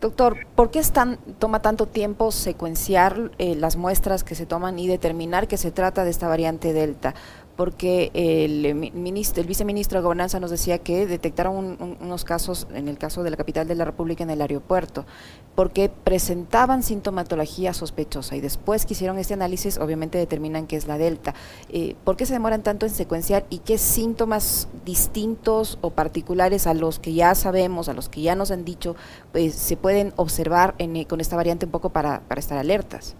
Doctor, 0.00 0.46
¿por 0.54 0.70
qué 0.70 0.82
tan, 0.92 1.16
toma 1.38 1.62
tanto 1.62 1.86
tiempo 1.86 2.30
secuenciar 2.30 3.30
eh, 3.38 3.54
las 3.54 3.76
muestras 3.76 4.24
que 4.24 4.34
se 4.34 4.44
toman 4.44 4.78
y 4.78 4.86
determinar 4.86 5.48
que 5.48 5.56
se 5.56 5.70
trata 5.70 6.04
de 6.04 6.10
esta 6.10 6.28
variante 6.28 6.74
Delta? 6.74 7.14
Porque 7.56 8.10
el, 8.12 8.74
ministro, 8.74 9.40
el 9.40 9.48
viceministro 9.48 9.98
de 9.98 10.02
Gobernanza 10.04 10.38
nos 10.40 10.50
decía 10.50 10.78
que 10.78 11.06
detectaron 11.06 11.96
unos 12.00 12.24
casos, 12.24 12.66
en 12.74 12.88
el 12.88 12.98
caso 12.98 13.22
de 13.22 13.30
la 13.30 13.36
capital 13.36 13.66
de 13.66 13.74
la 13.74 13.84
República, 13.84 14.24
en 14.24 14.30
el 14.30 14.42
aeropuerto, 14.42 15.06
porque 15.54 15.88
presentaban 15.88 16.82
sintomatología 16.82 17.72
sospechosa 17.72 18.36
y 18.36 18.40
después 18.40 18.84
que 18.84 18.92
hicieron 18.92 19.18
este 19.18 19.34
análisis, 19.34 19.78
obviamente 19.78 20.18
determinan 20.18 20.66
que 20.66 20.76
es 20.76 20.86
la 20.86 20.98
delta. 20.98 21.34
Eh, 21.70 21.96
¿Por 22.04 22.16
qué 22.16 22.26
se 22.26 22.34
demoran 22.34 22.62
tanto 22.62 22.84
en 22.84 22.92
secuenciar 22.92 23.46
y 23.48 23.58
qué 23.58 23.78
síntomas 23.78 24.68
distintos 24.84 25.78
o 25.80 25.90
particulares 25.90 26.66
a 26.66 26.74
los 26.74 26.98
que 26.98 27.14
ya 27.14 27.34
sabemos, 27.34 27.88
a 27.88 27.94
los 27.94 28.10
que 28.10 28.20
ya 28.20 28.34
nos 28.34 28.50
han 28.50 28.64
dicho, 28.64 28.96
pues, 29.32 29.54
se 29.54 29.76
pueden 29.76 30.12
observar 30.16 30.74
con 31.08 31.20
esta 31.20 31.36
variante 31.36 31.64
un 31.64 31.72
poco 31.72 31.88
para 31.90 32.22
estar 32.36 32.58
alertas? 32.58 33.16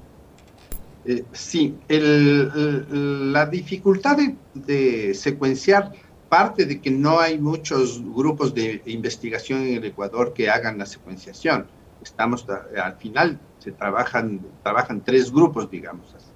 Eh, 1.08 1.24
sí, 1.30 1.78
la 1.88 3.46
dificultad 3.46 4.18
de, 4.54 5.14
secuenciar 5.14 5.92
parte 6.28 6.66
de 6.66 6.80
que 6.80 6.90
no 6.90 7.20
hay 7.20 7.38
muchos 7.38 8.02
grupos 8.02 8.52
de 8.52 8.82
investigación 8.86 9.62
en 9.62 9.74
el 9.74 9.84
Ecuador 9.84 10.34
que 10.34 10.50
hagan 10.50 10.78
la 10.78 10.86
secuenciación. 10.86 11.66
Estamos 12.02 12.44
al 12.48 12.96
final 12.96 13.38
se 13.60 13.70
trabajan 13.70 14.40
trabajan 14.64 15.00
tres 15.00 15.32
grupos, 15.32 15.70
digamos 15.70 16.12
así. 16.14 16.26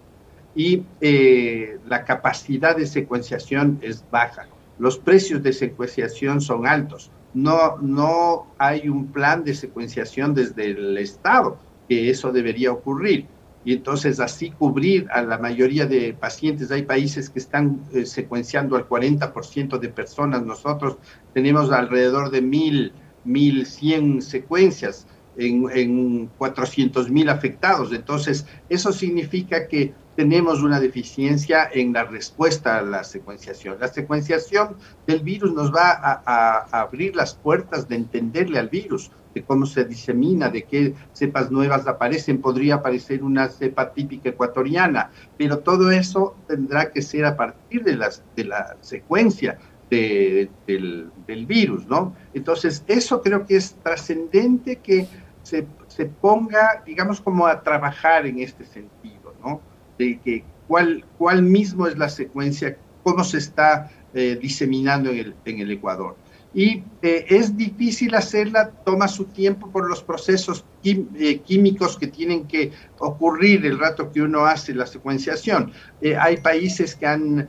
Y 0.54 0.84
eh, 1.00 1.78
la 1.88 2.04
capacidad 2.04 2.76
de 2.76 2.86
secuenciación 2.86 3.80
es 3.82 4.04
baja. 4.08 4.46
Los 4.78 4.98
precios 4.98 5.42
de 5.42 5.52
secuenciación 5.52 6.40
son 6.40 6.66
altos. 6.66 7.10
No, 7.34 7.78
no 7.78 8.46
hay 8.58 8.88
un 8.88 9.08
plan 9.08 9.42
de 9.42 9.54
secuenciación 9.54 10.32
desde 10.34 10.66
el 10.66 10.96
Estado, 10.98 11.58
que 11.88 12.10
eso 12.10 12.30
debería 12.30 12.72
ocurrir 12.72 13.26
y 13.64 13.74
entonces 13.74 14.20
así 14.20 14.50
cubrir 14.50 15.06
a 15.10 15.22
la 15.22 15.38
mayoría 15.38 15.86
de 15.86 16.14
pacientes. 16.14 16.70
Hay 16.70 16.82
países 16.82 17.28
que 17.28 17.38
están 17.38 17.82
eh, 17.92 18.06
secuenciando 18.06 18.76
al 18.76 18.88
40% 18.88 19.78
de 19.78 19.88
personas. 19.88 20.42
Nosotros 20.42 20.96
tenemos 21.34 21.70
alrededor 21.70 22.30
de 22.30 22.40
mil, 22.40 22.92
mil 23.24 23.66
cien 23.66 24.22
secuencias 24.22 25.06
en, 25.36 25.64
en 25.72 26.26
400 26.38 27.10
mil 27.10 27.28
afectados. 27.28 27.92
Entonces, 27.92 28.46
eso 28.68 28.92
significa 28.92 29.68
que 29.68 29.92
tenemos 30.16 30.62
una 30.62 30.80
deficiencia 30.80 31.70
en 31.72 31.92
la 31.92 32.04
respuesta 32.04 32.78
a 32.78 32.82
la 32.82 33.04
secuenciación. 33.04 33.78
La 33.80 33.88
secuenciación 33.88 34.76
del 35.06 35.20
virus 35.20 35.54
nos 35.54 35.72
va 35.72 35.98
a 36.26 36.66
abrir 36.72 37.16
las 37.16 37.34
puertas 37.34 37.88
de 37.88 37.96
entenderle 37.96 38.58
al 38.58 38.68
virus 38.68 39.10
de 39.34 39.42
cómo 39.44 39.66
se 39.66 39.84
disemina, 39.84 40.48
de 40.48 40.64
qué 40.64 40.94
cepas 41.12 41.50
nuevas 41.50 41.86
aparecen. 41.86 42.40
Podría 42.40 42.76
aparecer 42.76 43.22
una 43.22 43.48
cepa 43.48 43.92
típica 43.92 44.30
ecuatoriana, 44.30 45.10
pero 45.36 45.60
todo 45.60 45.90
eso 45.90 46.36
tendrá 46.46 46.90
que 46.90 47.02
ser 47.02 47.24
a 47.24 47.36
partir 47.36 47.84
de, 47.84 47.96
las, 47.96 48.22
de 48.36 48.44
la 48.44 48.76
secuencia 48.80 49.58
del, 49.90 50.48
del, 51.26 51.46
virus, 51.46 51.86
¿no? 51.86 52.14
Entonces, 52.32 52.84
eso 52.86 53.20
creo 53.22 53.44
que 53.44 53.56
es 53.56 53.74
trascendente 53.82 54.76
que 54.76 55.06
se, 55.42 55.66
se, 55.88 56.06
ponga, 56.06 56.82
digamos, 56.86 57.20
como 57.20 57.46
a 57.46 57.62
trabajar 57.62 58.26
en 58.26 58.38
este 58.38 58.64
sentido, 58.64 59.34
¿no? 59.42 59.60
De 59.98 60.18
que 60.20 60.44
cuál, 60.68 61.04
cuál 61.18 61.42
mismo 61.42 61.86
es 61.86 61.98
la 61.98 62.08
secuencia, 62.08 62.76
cómo 63.02 63.24
se 63.24 63.38
está 63.38 63.90
eh, 64.14 64.38
diseminando 64.40 65.10
en 65.10 65.18
el, 65.18 65.34
en 65.44 65.58
el 65.58 65.70
Ecuador 65.72 66.16
y 66.52 66.82
eh, 67.02 67.26
es 67.28 67.56
difícil 67.56 68.14
hacerla, 68.14 68.70
toma 68.84 69.06
su 69.06 69.26
tiempo 69.26 69.70
por 69.70 69.88
los 69.88 70.02
procesos 70.02 70.64
eh, 70.84 71.38
químicos 71.38 71.96
que 71.96 72.08
tienen 72.08 72.46
que 72.46 72.72
ocurrir 72.98 73.64
el 73.66 73.78
rato 73.78 74.10
que 74.10 74.20
uno 74.20 74.46
hace 74.46 74.74
la 74.74 74.86
secuenciación. 74.86 75.72
Eh, 76.00 76.16
hay 76.16 76.38
países 76.38 76.96
que 76.96 77.06
han 77.06 77.48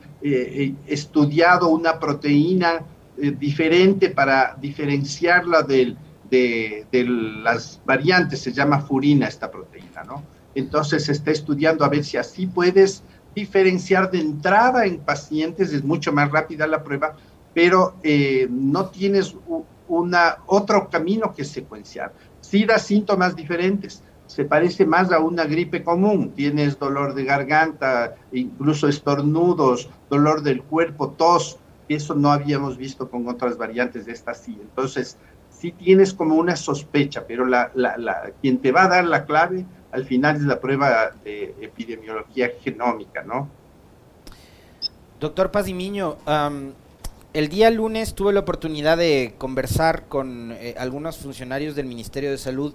estudiado 0.86 1.68
una 1.68 1.98
proteína 1.98 2.82
diferente 3.16 4.10
para 4.10 4.56
diferenciarla 4.60 5.62
de, 5.62 5.96
de, 6.30 7.04
las 7.04 7.80
variantes, 7.84 8.40
se 8.40 8.52
llama 8.52 8.80
furina 8.80 9.26
esta 9.26 9.50
proteína, 9.50 10.02
¿no? 10.06 10.22
Entonces 10.54 11.04
se 11.04 11.12
está 11.12 11.30
estudiando 11.30 11.84
a 11.84 11.88
ver 11.88 12.04
si 12.04 12.16
así 12.16 12.46
puedes 12.46 13.02
diferenciar 13.34 14.10
de 14.10 14.20
entrada 14.20 14.86
en 14.86 14.98
pacientes, 14.98 15.72
es 15.72 15.84
mucho 15.84 16.12
más 16.12 16.30
rápida 16.30 16.66
la 16.66 16.82
prueba, 16.82 17.16
pero 17.54 17.94
eh, 18.02 18.46
no 18.50 18.86
tienes 18.86 19.36
una, 19.88 20.38
otro 20.46 20.88
camino 20.88 21.34
que 21.34 21.44
secuenciar. 21.44 22.12
Sí 22.40 22.64
da 22.64 22.78
síntomas 22.78 23.36
diferentes, 23.36 24.02
se 24.26 24.44
parece 24.44 24.86
más 24.86 25.12
a 25.12 25.18
una 25.18 25.44
gripe 25.44 25.82
común, 25.82 26.32
tienes 26.34 26.78
dolor 26.78 27.14
de 27.14 27.24
garganta, 27.24 28.16
incluso 28.32 28.88
estornudos, 28.88 29.90
dolor 30.08 30.42
del 30.42 30.62
cuerpo, 30.62 31.10
tos, 31.10 31.58
eso 31.88 32.14
no 32.14 32.30
habíamos 32.30 32.76
visto 32.78 33.10
con 33.10 33.28
otras 33.28 33.58
variantes 33.58 34.06
de 34.06 34.12
esta 34.12 34.32
sí. 34.34 34.58
Entonces, 34.60 35.18
sí 35.50 35.72
tienes 35.72 36.14
como 36.14 36.36
una 36.36 36.56
sospecha, 36.56 37.24
pero 37.26 37.44
la, 37.44 37.70
la, 37.74 38.32
quien 38.40 38.58
te 38.58 38.72
va 38.72 38.84
a 38.84 38.88
dar 38.88 39.04
la 39.04 39.24
clave 39.24 39.66
al 39.90 40.06
final 40.06 40.36
es 40.36 40.42
la 40.42 40.58
prueba 40.58 41.10
de 41.22 41.54
epidemiología 41.60 42.52
genómica, 42.62 43.22
¿no? 43.22 43.48
Doctor 45.20 45.50
Pazimiño, 45.50 46.16
el 47.34 47.48
día 47.48 47.70
lunes 47.70 48.14
tuve 48.14 48.32
la 48.32 48.40
oportunidad 48.40 48.98
de 48.98 49.34
conversar 49.38 50.06
con 50.08 50.52
eh, 50.52 50.74
algunos 50.78 51.16
funcionarios 51.16 51.74
del 51.74 51.86
Ministerio 51.86 52.30
de 52.30 52.38
Salud 52.38 52.74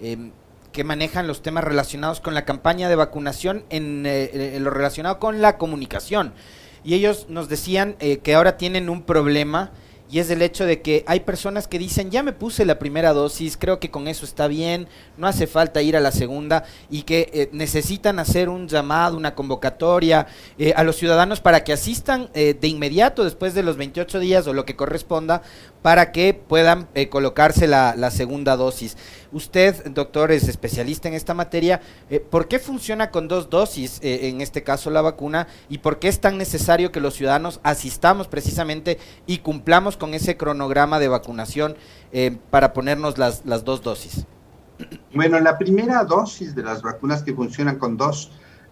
em, 0.00 0.32
que 0.72 0.82
manejan 0.84 1.26
los 1.26 1.42
temas 1.42 1.62
relacionados 1.62 2.20
con 2.20 2.34
la 2.34 2.44
campaña 2.44 2.88
de 2.88 2.96
vacunación 2.96 3.64
en, 3.70 4.04
eh, 4.06 4.56
lo 4.58 4.70
relacionado 4.70 5.18
con 5.18 5.40
la 5.40 5.56
comunicación. 5.56 6.32
Y 6.82 6.94
ellos 6.94 7.26
nos 7.28 7.48
decían 7.48 7.94
eh, 8.00 8.18
que 8.18 8.34
ahora 8.34 8.56
tienen 8.56 8.88
un 8.88 9.02
problema 9.02 9.70
y 10.12 10.18
es 10.18 10.28
el 10.28 10.42
hecho 10.42 10.66
de 10.66 10.82
que 10.82 11.04
hay 11.06 11.20
personas 11.20 11.66
que 11.66 11.78
dicen, 11.78 12.10
ya 12.10 12.22
me 12.22 12.34
puse 12.34 12.66
la 12.66 12.78
primera 12.78 13.14
dosis, 13.14 13.56
creo 13.56 13.80
que 13.80 13.90
con 13.90 14.08
eso 14.08 14.26
está 14.26 14.46
bien, 14.46 14.86
no 15.16 15.26
hace 15.26 15.46
falta 15.46 15.80
ir 15.80 15.96
a 15.96 16.00
la 16.00 16.12
segunda 16.12 16.64
y 16.90 17.04
que 17.04 17.30
eh, 17.32 17.48
necesitan 17.52 18.18
hacer 18.18 18.50
un 18.50 18.68
llamado, 18.68 19.16
una 19.16 19.34
convocatoria 19.34 20.26
eh, 20.58 20.74
a 20.76 20.82
los 20.82 20.96
ciudadanos 20.96 21.40
para 21.40 21.64
que 21.64 21.72
asistan 21.72 22.28
eh, 22.34 22.52
de 22.52 22.68
inmediato 22.68 23.24
después 23.24 23.54
de 23.54 23.62
los 23.62 23.78
28 23.78 24.20
días 24.20 24.46
o 24.46 24.52
lo 24.52 24.66
que 24.66 24.76
corresponda 24.76 25.40
para 25.80 26.12
que 26.12 26.34
puedan 26.34 26.88
colocarse 27.08 27.66
la, 27.66 27.94
la 27.96 28.10
segunda 28.10 28.56
dosis. 28.56 28.98
Usted, 29.32 29.86
doctor, 29.86 30.30
es 30.30 30.46
especialista 30.46 31.08
en 31.08 31.14
esta 31.14 31.32
materia. 31.32 31.80
Eh, 32.10 32.20
¿Por 32.20 32.48
qué 32.48 32.58
funciona 32.58 33.10
con 33.10 33.28
dos 33.28 33.48
dosis, 33.48 33.98
eh, 34.02 34.28
en 34.28 34.42
este 34.42 34.62
caso 34.62 34.90
la 34.90 35.00
vacuna, 35.00 35.48
y 35.70 35.78
por 35.78 35.98
qué 35.98 36.08
es 36.08 36.20
tan 36.20 36.36
necesario 36.36 36.92
que 36.92 37.00
los 37.00 37.14
ciudadanos 37.14 37.58
asistamos 37.62 38.28
precisamente 38.28 38.98
y 39.26 39.38
cumplamos 39.38 39.96
con 39.96 40.12
ese 40.12 40.36
cronograma 40.36 40.98
de 40.98 41.08
vacunación 41.08 41.76
eh, 42.12 42.36
para 42.50 42.74
ponernos 42.74 43.16
las, 43.16 43.46
las 43.46 43.64
dos 43.64 43.82
dosis? 43.82 44.26
Bueno, 45.14 45.40
la 45.40 45.56
primera 45.56 46.04
dosis 46.04 46.54
de 46.54 46.62
las 46.62 46.82
vacunas 46.82 47.22
que 47.22 47.32
funcionan 47.32 47.78
con 47.78 47.96
dos 47.96 48.30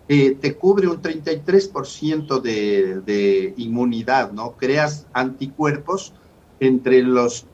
te 0.09 0.57
cubre 0.57 0.89
un 0.89 1.01
33% 1.01 2.41
de, 2.41 3.01
de 3.01 3.55
inmunidad, 3.57 4.33
¿no? 4.33 4.57
Creas 4.57 5.07
anticuerpos 5.13 6.15
entre 6.59 7.03
los 7.03 7.47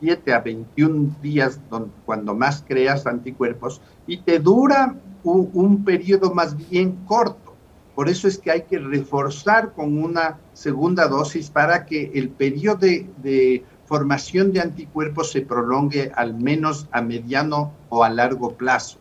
7 0.00 0.32
a 0.32 0.40
21 0.40 1.16
días 1.22 1.60
cuando 2.04 2.34
más 2.34 2.64
creas 2.66 3.06
anticuerpos 3.06 3.80
y 4.06 4.18
te 4.18 4.38
dura 4.38 4.94
un, 5.24 5.84
periodo 5.84 6.32
más 6.32 6.56
bien 6.70 6.92
corto. 7.06 7.54
Por 7.94 8.08
eso 8.08 8.28
es 8.28 8.38
que 8.38 8.50
hay 8.50 8.62
que 8.62 8.78
reforzar 8.78 9.72
con 9.72 10.02
una 10.02 10.38
segunda 10.52 11.08
dosis 11.08 11.50
para 11.50 11.86
que 11.86 12.12
el 12.14 12.28
periodo 12.28 12.78
de, 12.78 13.64
formación 13.86 14.52
de 14.52 14.60
anticuerpos 14.60 15.30
se 15.30 15.42
prolongue 15.42 16.10
al 16.16 16.34
menos 16.34 16.88
a 16.90 17.00
mediano 17.00 17.72
o 17.88 18.02
a 18.02 18.10
largo 18.10 18.56
plazo. 18.56 18.98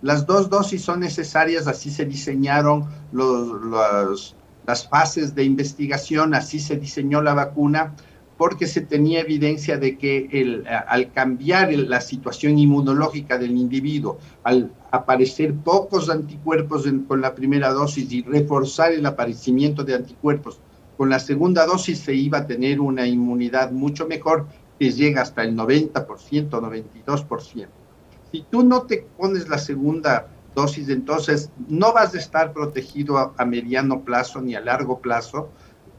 Las 0.00 0.24
dos 0.26 0.48
dosis 0.48 0.82
son 0.82 1.00
necesarias, 1.00 1.66
así 1.66 1.90
se 1.90 2.06
diseñaron 2.06 2.86
los, 3.12 4.34
las 4.66 4.88
fases 4.88 5.34
de 5.34 5.44
investigación, 5.44 6.34
así 6.34 6.60
se 6.60 6.76
diseñó 6.76 7.20
la 7.20 7.34
vacuna 7.34 7.94
porque 8.36 8.66
se 8.66 8.80
tenía 8.80 9.20
evidencia 9.20 9.78
de 9.78 9.96
que 9.98 10.28
el, 10.32 10.64
al 10.66 11.12
cambiar 11.12 11.72
la 11.72 12.00
situación 12.00 12.58
inmunológica 12.58 13.38
del 13.38 13.56
individuo, 13.56 14.18
al 14.42 14.72
aparecer 14.90 15.54
pocos 15.54 16.10
anticuerpos 16.10 16.86
con 17.06 17.20
la 17.20 17.34
primera 17.34 17.70
dosis 17.72 18.10
y 18.12 18.22
reforzar 18.22 18.92
el 18.92 19.06
aparecimiento 19.06 19.84
de 19.84 19.94
anticuerpos 19.94 20.60
con 20.96 21.10
la 21.10 21.18
segunda 21.18 21.66
dosis, 21.66 22.00
se 22.00 22.14
iba 22.14 22.38
a 22.38 22.46
tener 22.46 22.80
una 22.80 23.06
inmunidad 23.06 23.70
mucho 23.70 24.06
mejor 24.06 24.46
que 24.78 24.90
llega 24.90 25.22
hasta 25.22 25.42
el 25.42 25.56
90%, 25.56 26.50
92%. 26.50 27.68
Si 28.32 28.44
tú 28.50 28.62
no 28.64 28.82
te 28.82 29.06
pones 29.16 29.48
la 29.48 29.58
segunda 29.58 30.28
dosis, 30.54 30.88
entonces 30.88 31.50
no 31.68 31.92
vas 31.92 32.14
a 32.14 32.18
estar 32.18 32.52
protegido 32.52 33.34
a 33.36 33.44
mediano 33.44 34.02
plazo 34.02 34.40
ni 34.40 34.54
a 34.54 34.60
largo 34.60 35.00
plazo, 35.00 35.50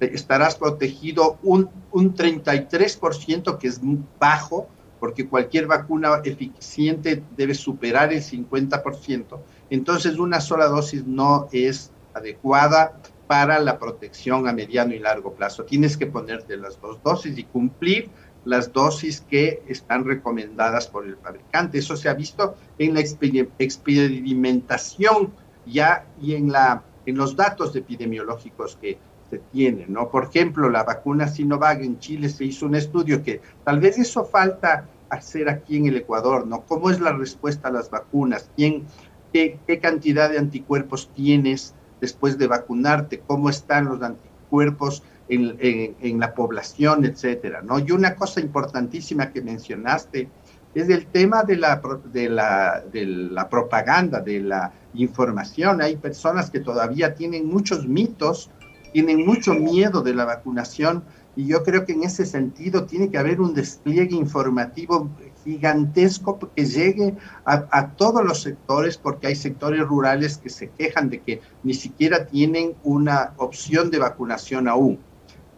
estarás 0.05 0.55
protegido 0.55 1.37
un, 1.43 1.69
un 1.91 2.15
33%, 2.15 3.57
que 3.57 3.67
es 3.67 3.81
bajo, 4.19 4.67
porque 4.99 5.27
cualquier 5.27 5.67
vacuna 5.67 6.21
eficiente 6.23 7.21
debe 7.35 7.53
superar 7.53 8.13
el 8.13 8.21
50%. 8.21 9.39
Entonces, 9.69 10.17
una 10.17 10.39
sola 10.39 10.67
dosis 10.67 11.05
no 11.05 11.49
es 11.51 11.91
adecuada 12.13 13.01
para 13.27 13.59
la 13.59 13.79
protección 13.79 14.47
a 14.47 14.53
mediano 14.53 14.93
y 14.93 14.99
largo 14.99 15.33
plazo. 15.33 15.65
Tienes 15.65 15.97
que 15.97 16.05
ponerte 16.05 16.55
las 16.57 16.79
dos 16.79 17.01
dosis 17.03 17.37
y 17.37 17.43
cumplir 17.43 18.09
las 18.45 18.71
dosis 18.71 19.21
que 19.21 19.63
están 19.67 20.05
recomendadas 20.05 20.87
por 20.87 21.05
el 21.05 21.17
fabricante. 21.17 21.79
Eso 21.79 21.95
se 21.95 22.09
ha 22.09 22.13
visto 22.13 22.55
en 22.77 22.93
la 22.93 22.99
experimentación 22.99 25.33
ya 25.65 26.05
y 26.21 26.35
en, 26.35 26.51
la, 26.51 26.83
en 27.05 27.17
los 27.17 27.35
datos 27.35 27.75
epidemiológicos 27.75 28.75
que 28.75 28.99
se 29.33 29.41
tienen, 29.51 29.91
¿no? 29.91 30.09
Por 30.09 30.25
ejemplo, 30.25 30.69
la 30.69 30.83
vacuna 30.83 31.27
Sinovac 31.27 31.81
en 31.81 31.97
Chile 31.99 32.29
se 32.29 32.45
hizo 32.45 32.67
un 32.67 32.75
estudio 32.75 33.23
que 33.23 33.41
tal 33.63 33.79
vez 33.79 33.97
eso 33.97 34.23
falta 34.25 34.87
hacer 35.09 35.49
aquí 35.49 35.77
en 35.77 35.87
el 35.87 35.97
Ecuador, 35.97 36.45
¿no? 36.45 36.61
¿Cómo 36.61 36.91
es 36.91 36.99
la 36.99 37.13
respuesta 37.13 37.69
a 37.69 37.71
las 37.71 37.89
vacunas? 37.89 38.49
¿Quién, 38.55 38.83
qué, 39.31 39.57
qué 39.65 39.79
cantidad 39.79 40.29
de 40.29 40.37
anticuerpos 40.37 41.09
tienes 41.15 41.73
después 41.99 42.37
de 42.37 42.47
vacunarte? 42.47 43.23
¿Cómo 43.25 43.49
están 43.49 43.85
los 43.85 44.01
anticuerpos 44.01 45.01
en, 45.29 45.57
en, 45.59 46.19
la 46.19 46.35
población, 46.35 47.05
etcétera, 47.05 47.61
¿no? 47.63 47.79
Y 47.79 47.91
una 47.91 48.15
cosa 48.15 48.39
importantísima 48.39 49.31
que 49.31 49.41
mencionaste 49.41 50.29
es 50.75 50.89
el 50.89 51.05
tema 51.07 51.43
de 51.43 51.57
la, 51.57 51.81
de 52.11 52.29
la, 52.29 52.83
de 52.91 53.05
la 53.05 53.49
propaganda, 53.49 54.19
de 54.19 54.41
la 54.41 54.71
información. 54.95 55.81
Hay 55.81 55.97
personas 55.97 56.49
que 56.49 56.59
todavía 56.59 57.15
tienen 57.15 57.47
muchos 57.47 57.87
mitos, 57.87 58.49
tienen 58.93 59.25
mucho 59.25 59.53
miedo 59.53 60.01
de 60.01 60.13
la 60.13 60.23
vacunación 60.23 61.03
y 61.35 61.47
yo 61.47 61.63
creo 61.63 61.85
que 61.85 61.93
en 61.93 62.03
ese 62.03 62.25
sentido 62.25 62.85
tiene 62.85 63.09
que 63.09 63.17
haber 63.17 63.41
un 63.41 63.53
despliegue 63.53 64.15
informativo 64.15 65.09
gigantesco 65.43 66.39
que 66.55 66.65
llegue 66.65 67.15
a, 67.45 67.89
todos 67.97 68.23
los 68.23 68.41
sectores, 68.41 68.97
porque 68.97 69.27
hay 69.27 69.35
sectores 69.35 69.81
rurales 69.81 70.37
que 70.37 70.49
se 70.49 70.69
quejan 70.69 71.09
de 71.09 71.21
que 71.21 71.41
ni 71.63 71.73
siquiera 71.73 72.27
tienen 72.27 72.75
una 72.83 73.33
opción 73.37 73.89
de 73.89 73.99
vacunación 73.99 74.67
aún. 74.67 74.99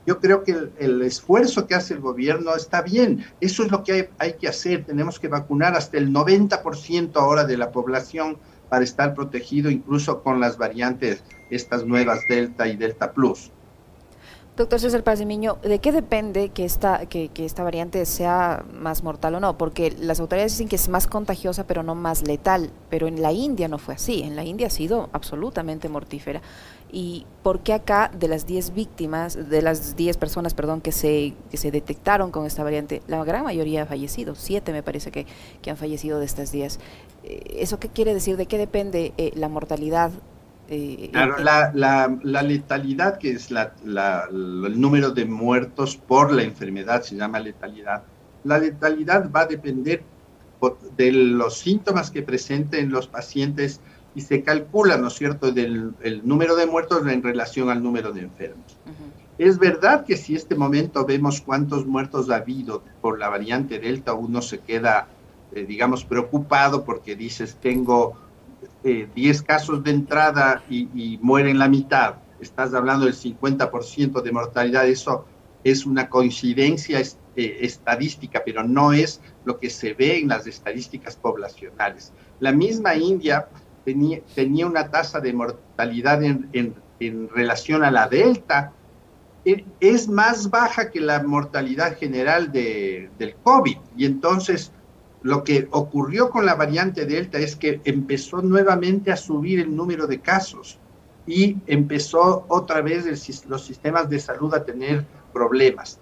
Yo 0.07 0.19
creo 0.19 0.43
que 0.43 0.69
el, 0.79 1.01
esfuerzo 1.01 1.67
que 1.67 1.75
hace 1.75 1.95
el 1.95 1.99
gobierno 1.99 2.55
está 2.55 2.81
bien. 2.81 3.25
Eso 3.41 3.63
es 3.63 3.71
lo 3.71 3.83
que 3.83 4.09
hay, 4.19 4.33
que 4.33 4.47
hacer. 4.47 4.85
Tenemos 4.85 5.19
que 5.19 5.27
vacunar 5.27 5.75
hasta 5.75 5.97
el 5.97 6.13
90% 6.13 7.15
ahora 7.15 7.43
de 7.43 7.57
la 7.57 7.71
población 7.71 8.37
para 8.69 8.83
estar 8.83 9.13
protegido 9.13 9.69
incluso 9.69 10.21
con 10.21 10.39
las 10.39 10.57
variantes, 10.57 11.23
estas 11.49 11.85
nuevas 11.85 12.21
Delta 12.27 12.67
y 12.67 12.75
Delta 12.75 13.11
Plus. 13.11 13.51
Doctor 14.57 14.79
César 14.79 15.03
Pazimiño, 15.03 15.57
¿de 15.63 15.79
qué 15.79 15.91
depende 15.91 16.47
que 16.47 16.63
esta, 16.63 17.07
que, 17.07 17.27
que, 17.27 17.43
esta 17.43 17.61
variante 17.61 18.05
sea 18.05 18.63
más 18.71 19.03
mortal 19.03 19.35
o 19.35 19.39
no? 19.41 19.57
Porque 19.57 19.93
las 19.99 20.21
autoridades 20.21 20.53
dicen 20.53 20.69
que 20.69 20.77
es 20.77 20.87
más 20.87 21.07
contagiosa 21.07 21.67
pero 21.67 21.83
no 21.83 21.93
más 21.93 22.25
letal, 22.25 22.71
pero 22.89 23.07
en 23.07 23.21
la 23.21 23.33
India 23.33 23.67
no 23.67 23.79
fue 23.79 23.95
así, 23.95 24.23
en 24.23 24.37
la 24.37 24.45
India 24.45 24.67
ha 24.67 24.69
sido 24.69 25.09
absolutamente 25.11 25.89
mortífera. 25.89 26.41
¿Y 26.89 27.25
por 27.43 27.59
qué 27.59 27.73
acá 27.73 28.09
de 28.17 28.29
las 28.29 28.45
10 28.45 28.73
víctimas, 28.73 29.49
de 29.49 29.61
las 29.61 29.97
10 29.97 30.15
personas, 30.15 30.53
perdón, 30.53 30.79
que 30.79 30.93
se, 30.93 31.33
que 31.51 31.57
se 31.57 31.69
detectaron 31.69 32.31
con 32.31 32.45
esta 32.45 32.63
variante, 32.63 33.01
la 33.07 33.21
gran 33.25 33.43
mayoría 33.43 33.83
ha 33.83 33.85
fallecido, 33.85 34.35
7 34.35 34.71
me 34.71 34.83
parece 34.83 35.11
que, 35.11 35.25
que 35.61 35.69
han 35.69 35.75
fallecido 35.75 36.19
de 36.19 36.25
estas 36.25 36.53
10? 36.53 36.79
Eh, 37.25 37.57
¿Eso 37.59 37.77
qué 37.77 37.89
quiere 37.89 38.13
decir? 38.13 38.37
¿De 38.37 38.45
qué 38.45 38.57
depende 38.57 39.13
eh, 39.17 39.31
la 39.35 39.49
mortalidad 39.49 40.11
eh, 40.67 41.09
claro, 41.11 41.37
la, 41.43 41.71
la, 41.73 42.17
la, 42.23 42.41
letalidad, 42.41 43.17
que 43.17 43.31
es 43.31 43.51
la, 43.51 43.73
el 43.83 44.79
número 44.81 45.11
de 45.11 45.25
muertos 45.25 45.95
por 45.95 46.31
la 46.31 46.43
enfermedad, 46.43 47.03
se 47.03 47.15
llama 47.15 47.39
letalidad. 47.39 48.03
La 48.43 48.57
letalidad 48.57 49.29
va 49.31 49.41
a 49.41 49.45
depender 49.45 50.03
de 50.97 51.11
los 51.11 51.59
síntomas 51.59 52.09
que 52.09 52.23
presenten 52.23 52.89
los 52.89 53.07
pacientes 53.07 53.81
y 54.15 54.21
se 54.21 54.43
calcula, 54.43 54.97
¿no 54.97 55.09
es 55.09 55.13
cierto?, 55.13 55.51
del 55.51 55.93
el 56.01 56.27
número 56.27 56.55
de 56.55 56.65
muertos 56.65 57.05
en 57.07 57.21
relación 57.21 57.69
al 57.69 57.83
número 57.83 58.11
de 58.11 58.21
enfermos. 58.21 58.77
Es 59.37 59.59
verdad 59.59 60.05
que 60.05 60.15
si 60.15 60.35
este 60.35 60.55
momento 60.55 61.05
vemos 61.05 61.41
cuántos 61.41 61.85
muertos 61.85 62.29
ha 62.29 62.37
habido 62.37 62.81
por 63.01 63.19
la 63.19 63.27
variante 63.27 63.79
Delta, 63.79 64.13
uno 64.13 64.41
se 64.41 64.59
queda, 64.59 65.07
eh, 65.53 65.65
digamos, 65.65 66.05
preocupado 66.05 66.85
porque 66.85 67.17
dices, 67.17 67.57
tengo 67.61 68.15
10 68.83 69.39
eh, 69.39 69.43
casos 69.45 69.83
de 69.83 69.91
entrada 69.91 70.63
y, 70.69 71.19
mueren 71.21 71.59
la 71.59 71.67
mitad, 71.67 72.15
estás 72.39 72.73
hablando 72.73 73.05
del 73.05 73.15
50% 73.15 74.21
de 74.21 74.31
mortalidad, 74.31 74.87
eso 74.87 75.25
es 75.63 75.85
una 75.85 76.09
coincidencia 76.09 76.99
eh, 76.99 77.57
estadística, 77.61 78.43
pero 78.45 78.63
no 78.63 78.93
es 78.93 79.21
lo 79.45 79.59
que 79.59 79.69
se 79.69 79.93
ve 79.93 80.19
en 80.19 80.27
las 80.27 80.45
estadísticas 80.45 81.15
poblacionales. 81.15 82.13
La 82.39 82.51
misma 82.51 82.95
India 82.95 83.47
tenía, 83.83 84.67
una 84.67 84.89
tasa 84.89 85.19
de 85.19 85.33
mortalidad 85.33 86.23
en, 86.23 86.49
en, 86.99 87.29
relación 87.29 87.83
a 87.83 87.91
la 87.91 88.07
delta, 88.07 88.73
e, 89.43 89.65
es 89.79 90.07
más 90.07 90.49
baja 90.49 90.91
que 90.91 90.99
la 90.99 91.21
mortalidad 91.23 91.97
general 91.97 92.51
de, 92.51 93.09
del 93.17 93.35
COVID. 93.35 93.77
Y 93.97 94.05
entonces 94.05 94.71
lo 95.25 95.43
que 95.43 95.67
ocurrió 95.71 96.29
con 96.29 96.45
la 96.45 96.53
variante 96.53 97.07
Delta 97.07 97.39
es 97.39 97.55
que 97.55 97.81
empezó 97.83 98.43
nuevamente 98.43 99.11
a 99.11 99.17
subir 99.17 99.59
el 99.59 99.75
número 99.75 100.05
de 100.05 100.21
casos 100.21 100.77
y 101.25 101.57
empezó 101.65 102.45
otra 102.47 102.81
vez 102.81 103.05
los 103.47 103.65
sistemas 103.65 104.07
de 104.07 104.19
salud 104.19 104.53
a 104.53 104.63
tener 104.63 105.03
problemas. 105.33 105.97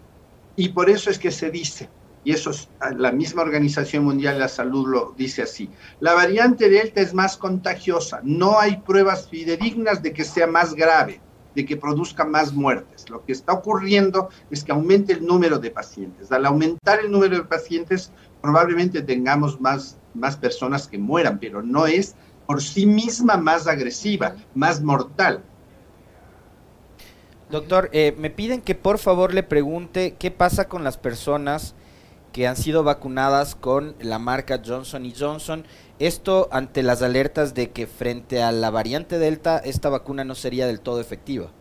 Y 0.57 0.69
por 0.69 0.89
eso 0.89 1.09
es 1.09 1.17
que 1.17 1.31
se 1.31 1.49
dice, 1.49 1.87
y 2.25 2.33
eso 2.33 2.49
es, 2.49 2.67
la 2.97 3.13
misma 3.13 3.43
Organización 3.43 4.03
Mundial 4.03 4.33
de 4.33 4.41
la 4.41 4.49
Salud 4.49 4.89
lo 4.89 5.13
dice 5.17 5.43
así, 5.43 5.69
la 6.01 6.13
variante 6.15 6.69
Delta 6.69 6.99
es 6.99 7.13
más 7.13 7.37
contagiosa, 7.37 8.19
no 8.23 8.59
hay 8.59 8.81
pruebas 8.81 9.29
fidedignas 9.29 10.03
de 10.03 10.11
que 10.11 10.25
sea 10.25 10.47
más 10.47 10.73
grave, 10.73 11.21
de 11.55 11.65
que 11.65 11.77
produzca 11.77 12.25
más 12.25 12.53
muertes. 12.53 13.09
Lo 13.09 13.23
que 13.23 13.31
está 13.31 13.53
ocurriendo 13.53 14.29
es 14.49 14.63
que 14.63 14.71
aumente 14.71 15.13
el 15.13 15.25
número 15.25 15.59
de 15.59 15.71
pacientes. 15.71 16.31
Al 16.31 16.45
aumentar 16.45 16.99
el 16.99 17.11
número 17.11 17.37
de 17.37 17.43
pacientes, 17.43 18.11
probablemente 18.41 19.01
tengamos 19.01 19.59
más, 19.61 19.97
más 20.13 20.37
personas 20.37 20.87
que 20.87 20.97
mueran, 20.97 21.39
pero 21.39 21.61
no 21.61 21.87
es 21.87 22.15
por 22.45 22.61
sí 22.61 22.85
misma 22.85 23.37
más 23.37 23.67
agresiva, 23.67 24.35
más 24.53 24.81
mortal. 24.81 25.43
Doctor, 27.49 27.89
eh, 27.93 28.15
me 28.17 28.29
piden 28.29 28.61
que 28.61 28.73
por 28.75 28.97
favor 28.97 29.33
le 29.33 29.43
pregunte 29.43 30.15
qué 30.17 30.31
pasa 30.31 30.67
con 30.67 30.83
las 30.83 30.97
personas 30.97 31.75
que 32.33 32.47
han 32.47 32.57
sido 32.57 32.83
vacunadas 32.83 33.55
con 33.55 33.95
la 34.01 34.19
marca 34.19 34.61
Johnson 34.65 35.13
Johnson. 35.17 35.63
Esto 35.99 36.49
ante 36.51 36.83
las 36.83 37.01
alertas 37.01 37.53
de 37.53 37.69
que 37.69 37.87
frente 37.87 38.41
a 38.41 38.51
la 38.51 38.71
variante 38.71 39.19
Delta 39.19 39.59
esta 39.59 39.89
vacuna 39.89 40.25
no 40.25 40.35
sería 40.35 40.67
del 40.67 40.81
todo 40.81 40.99
efectiva. 40.99 41.51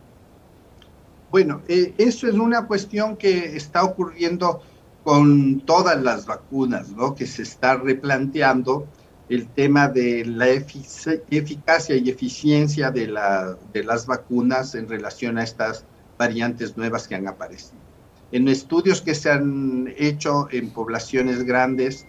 Bueno, 1.30 1.62
eh, 1.68 1.94
eso 1.98 2.26
es 2.26 2.34
una 2.34 2.66
cuestión 2.66 3.16
que 3.16 3.56
está 3.56 3.84
ocurriendo 3.84 4.62
con 5.04 5.60
todas 5.60 6.02
las 6.02 6.26
vacunas, 6.26 6.90
¿no? 6.90 7.14
Que 7.14 7.26
se 7.26 7.42
está 7.42 7.76
replanteando 7.76 8.86
el 9.28 9.48
tema 9.48 9.88
de 9.88 10.24
la 10.24 10.48
eficacia 10.48 11.96
y 11.96 12.10
eficiencia 12.10 12.90
de, 12.90 13.06
la, 13.08 13.56
de 13.72 13.84
las 13.84 14.06
vacunas 14.06 14.74
en 14.74 14.88
relación 14.88 15.38
a 15.38 15.44
estas 15.44 15.84
variantes 16.18 16.76
nuevas 16.76 17.08
que 17.08 17.14
han 17.14 17.26
aparecido. 17.26 17.91
En 18.32 18.48
estudios 18.48 19.00
que 19.00 19.14
se 19.14 19.30
han 19.30 19.92
hecho 19.96 20.48
en 20.50 20.70
poblaciones 20.70 21.44
grandes, 21.44 22.06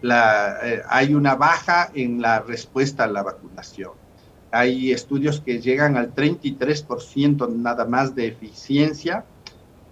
la, 0.00 0.58
eh, 0.62 0.82
hay 0.88 1.14
una 1.14 1.34
baja 1.34 1.90
en 1.94 2.22
la 2.22 2.40
respuesta 2.40 3.04
a 3.04 3.08
la 3.08 3.22
vacunación. 3.22 3.92
Hay 4.52 4.92
estudios 4.92 5.40
que 5.40 5.60
llegan 5.60 5.96
al 5.96 6.14
33% 6.14 7.48
nada 7.48 7.84
más 7.86 8.14
de 8.14 8.28
eficiencia 8.28 9.24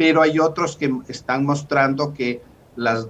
pero 0.03 0.23
hay 0.23 0.39
otros 0.41 0.77
que 0.77 0.93
están 1.09 1.45
mostrando 1.45 2.13
que 2.13 2.43
las, 2.75 3.07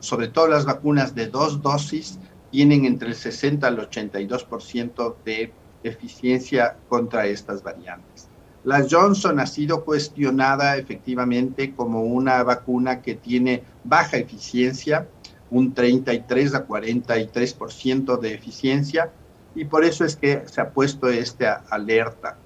sobre 0.00 0.26
todo 0.26 0.48
las 0.48 0.64
vacunas 0.64 1.14
de 1.14 1.28
dos 1.28 1.62
dosis 1.62 2.18
tienen 2.50 2.86
entre 2.86 3.10
el 3.10 3.14
60 3.14 3.66
al 3.66 3.88
82% 3.88 5.14
de 5.24 5.52
eficiencia 5.84 6.76
contra 6.88 7.26
estas 7.26 7.62
variantes. 7.62 8.28
La 8.64 8.86
Johnson 8.90 9.38
ha 9.40 9.46
sido 9.46 9.84
cuestionada 9.84 10.78
efectivamente 10.78 11.74
como 11.74 12.02
una 12.02 12.42
vacuna 12.42 13.02
que 13.02 13.14
tiene 13.14 13.62
baja 13.84 14.16
eficiencia, 14.16 15.06
un 15.50 15.74
33 15.74 16.54
a 16.54 16.66
43% 16.66 18.18
de 18.18 18.34
eficiencia, 18.34 19.10
y 19.54 19.66
por 19.66 19.84
eso 19.84 20.04
es 20.04 20.16
que 20.16 20.42
se 20.46 20.62
ha 20.62 20.70
puesto 20.70 21.08
esta 21.08 21.62
alerta. 21.68 22.38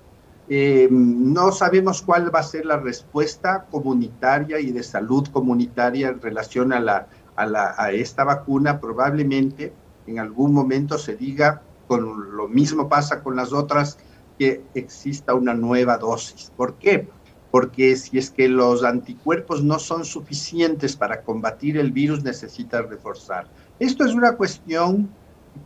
Eh, 0.51 0.89
no 0.91 1.53
sabemos 1.53 2.03
cuál 2.03 2.35
va 2.35 2.41
a 2.41 2.43
ser 2.43 2.67
la 2.67 2.79
respuesta 2.79 3.67
comunitaria 3.71 4.59
y 4.59 4.73
de 4.73 4.83
salud 4.83 5.29
comunitaria 5.29 6.09
en 6.09 6.21
relación 6.21 6.73
a, 6.73 6.81
la, 6.81 7.07
a, 7.37 7.93
esta 7.93 8.25
vacuna. 8.25 8.81
Probablemente 8.81 9.73
en 10.07 10.19
algún 10.19 10.53
momento 10.53 10.99
se 10.99 11.17
diga, 11.17 11.63
con 11.87 12.37
lo 12.37 12.49
mismo 12.49 12.89
pasa 12.89 13.23
con 13.23 13.37
las 13.37 13.53
otras, 13.53 13.99
que 14.39 14.63
exista 14.75 15.35
una 15.35 15.55
nueva 15.55 15.99
dosis. 15.99 16.53
¿Por 16.57 16.75
qué? 16.75 17.09
Porque 17.51 17.97
si 17.97 18.19
es 18.19 18.31
que 18.31 18.49
los 18.49 18.85
anticuerpos 18.85 19.63
no 19.65 19.79
son 19.79 20.05
suficientes 20.05 20.97
para 20.97 21.23
combatir 21.23 21.79
el 21.79 21.93
virus, 21.93 22.23
necesita 22.23 22.83
reforzar. 22.83 23.49
Esto 23.79 24.05
es 24.05 24.15
una 24.15 24.37
cuestión 24.37 25.11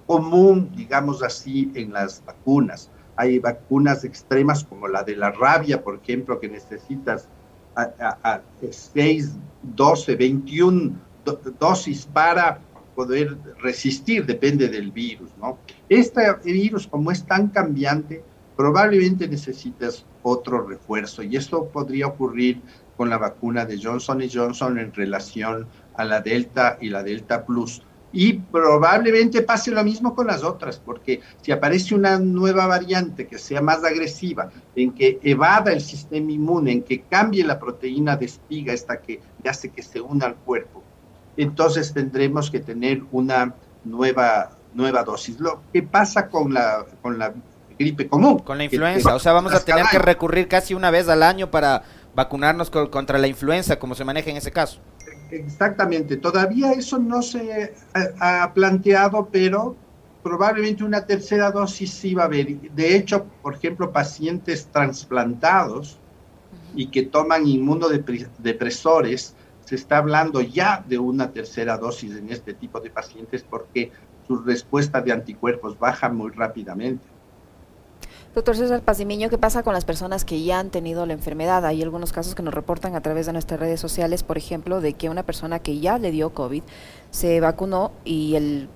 común, 0.07 0.71
digamos 0.75 1.23
así, 1.23 1.71
en 1.75 1.93
las 1.93 2.25
vacunas 2.25 2.91
hay 3.17 3.39
vacunas 3.39 4.05
extremas 4.05 4.65
como 4.65 4.89
la 4.89 5.03
de 5.03 5.17
la 5.17 5.31
rabia, 5.31 5.83
por 5.83 5.97
ejemplo, 5.97 6.41
que 6.41 6.49
necesitas 6.49 7.29
a, 7.77 8.41
6, 8.69 9.33
12, 9.63 10.17
21 10.17 10.93
dosis 11.59 12.07
para 12.07 12.61
poder 12.95 13.39
resistir, 13.61 14.27
depende 14.27 14.69
del 14.69 14.91
virus, 14.91 15.31
¿no? 15.39 15.59
Este 15.89 16.23
virus, 16.45 16.87
como 16.87 17.11
es 17.11 17.25
tan 17.25 17.49
cambiante, 17.49 18.23
probablemente 18.57 19.29
necesitas 19.29 20.05
otro 20.23 20.67
refuerzo 20.67 21.23
y 21.23 21.37
esto 21.37 21.67
podría 21.67 22.07
ocurrir 22.07 22.61
con 22.97 23.11
la 23.11 23.19
vacuna 23.19 23.65
de 23.65 23.81
Johnson 23.83 24.23
Johnson 24.33 24.79
en 24.79 24.93
relación 24.93 25.67
a 25.95 26.05
la 26.05 26.21
Delta 26.21 26.79
y 26.81 26.89
la 26.89 27.03
Delta 27.03 27.45
Plus. 27.45 27.83
Y 28.15 28.35
probablemente 28.35 29.41
pase 29.41 29.71
lo 29.71 29.83
mismo 29.83 30.15
con 30.15 30.27
las 30.27 30.45
otras, 30.45 30.79
porque 30.79 31.21
si 31.41 31.51
aparece 31.51 31.95
una 31.95 32.19
nueva 32.19 32.67
variante 32.67 33.27
que 33.27 33.39
sea 33.39 33.63
más 33.63 33.83
agresiva, 33.85 34.51
en 34.77 34.93
que 34.93 35.19
evada 35.23 35.73
el 35.73 35.81
sistema 35.81 36.31
inmune, 36.31 36.73
en 36.73 36.83
que 36.83 37.01
cambie 37.03 37.43
la 37.43 37.59
proteína 37.59 38.17
de 38.17 38.27
espiga, 38.27 38.75
esta 38.75 39.01
que 39.01 39.21
hace 39.49 39.71
que 39.71 39.83
se 39.83 40.01
una 40.01 40.27
al 40.27 40.35
cuerpo, 40.37 40.83
entonces 41.39 41.95
tendremos 41.95 42.51
que 42.51 42.61
tener 42.61 43.03
una 43.13 43.55
nueva, 43.85 44.59
nueva 44.75 45.03
dosis. 45.05 45.41
Lo 45.41 45.63
que 45.73 45.83
pasa 45.83 46.29
con 46.29 46.53
la, 46.53 46.85
con 47.01 47.19
la 47.19 47.33
gripe 47.83 48.09
común. 48.09 48.39
Con 48.39 48.59
la 48.59 48.65
influenza, 48.65 49.15
o 49.15 49.19
sea, 49.19 49.33
vamos 49.33 49.53
a 49.53 49.65
tener 49.65 49.87
que 49.91 49.99
recurrir 49.99 50.49
casi 50.49 50.75
una 50.75 50.91
vez 50.91 51.09
al 51.09 51.23
año 51.23 51.51
para 51.51 51.83
vacunarnos 52.15 52.71
contra 52.71 53.19
la 53.19 53.27
influenza, 53.27 53.79
como 53.79 53.95
se 53.95 54.05
maneja 54.05 54.31
en 54.31 54.37
ese 54.37 54.51
caso. 54.51 54.81
Exactamente, 55.31 56.17
todavía 56.19 56.73
eso 56.73 56.99
no 56.99 57.23
se 57.23 57.75
ha, 58.21 58.53
planteado, 58.53 59.29
pero 59.33 59.77
probablemente 60.23 60.85
una 60.85 61.07
tercera 61.07 61.51
dosis 61.51 61.91
sí 61.91 62.15
va 62.15 62.25
a 62.25 62.27
haber. 62.27 62.61
De 62.73 62.95
hecho, 62.95 63.25
por 63.43 63.55
ejemplo, 63.55 63.93
pacientes 63.93 64.69
trasplantados 64.71 65.99
y 66.75 66.89
que 66.89 67.05
toman 67.05 67.47
inmunodepresores, 67.47 69.35
se 69.65 69.75
está 69.75 69.99
hablando 69.99 70.43
ya 70.43 70.85
de 70.87 70.99
una 70.99 71.31
tercera 71.31 71.79
dosis 71.79 72.15
en 72.17 72.31
este 72.31 72.53
tipo 72.53 72.81
de 72.81 72.91
pacientes 72.91 73.43
porque 73.43 73.91
su 74.27 74.37
respuesta 74.37 75.01
de 75.01 75.13
anticuerpos 75.13 75.79
baja 75.79 76.11
muy 76.11 76.31
rápidamente. 76.31 77.12
Doctor 78.35 78.57
César 78.57 78.81
Pazimiño, 78.81 79.29
¿qué 79.29 79.37
pasa 79.37 79.63
con 79.63 79.75
las 79.75 79.85
personas 79.85 80.25
que 80.25 80.43
ya 80.43 80.59
han 80.59 80.71
tenido 80.71 81.05
la 81.05 81.13
enfermedad? 81.13 81.67
Hay 81.67 81.83
algunos 81.83 82.15
casos 82.15 82.35
que 82.35 82.43
nos 82.43 82.55
reportan 82.55 82.95
a 82.95 83.03
través 83.03 83.27
de 83.27 83.35
nuestras 83.35 83.61
redes 83.61 83.79
sociales, 83.79 84.23
por 84.23 84.39
ejemplo, 84.39 84.81
de 84.81 84.95
que 84.95 85.11
una 85.11 85.23
persona 85.23 85.59
que 85.59 85.81
ya 85.81 85.99
le 85.99 86.11
dio 86.11 86.31
COVID 86.31 86.63
se 87.11 87.41
vacunó 87.41 87.93
y 88.07 88.37
el, 88.37 88.69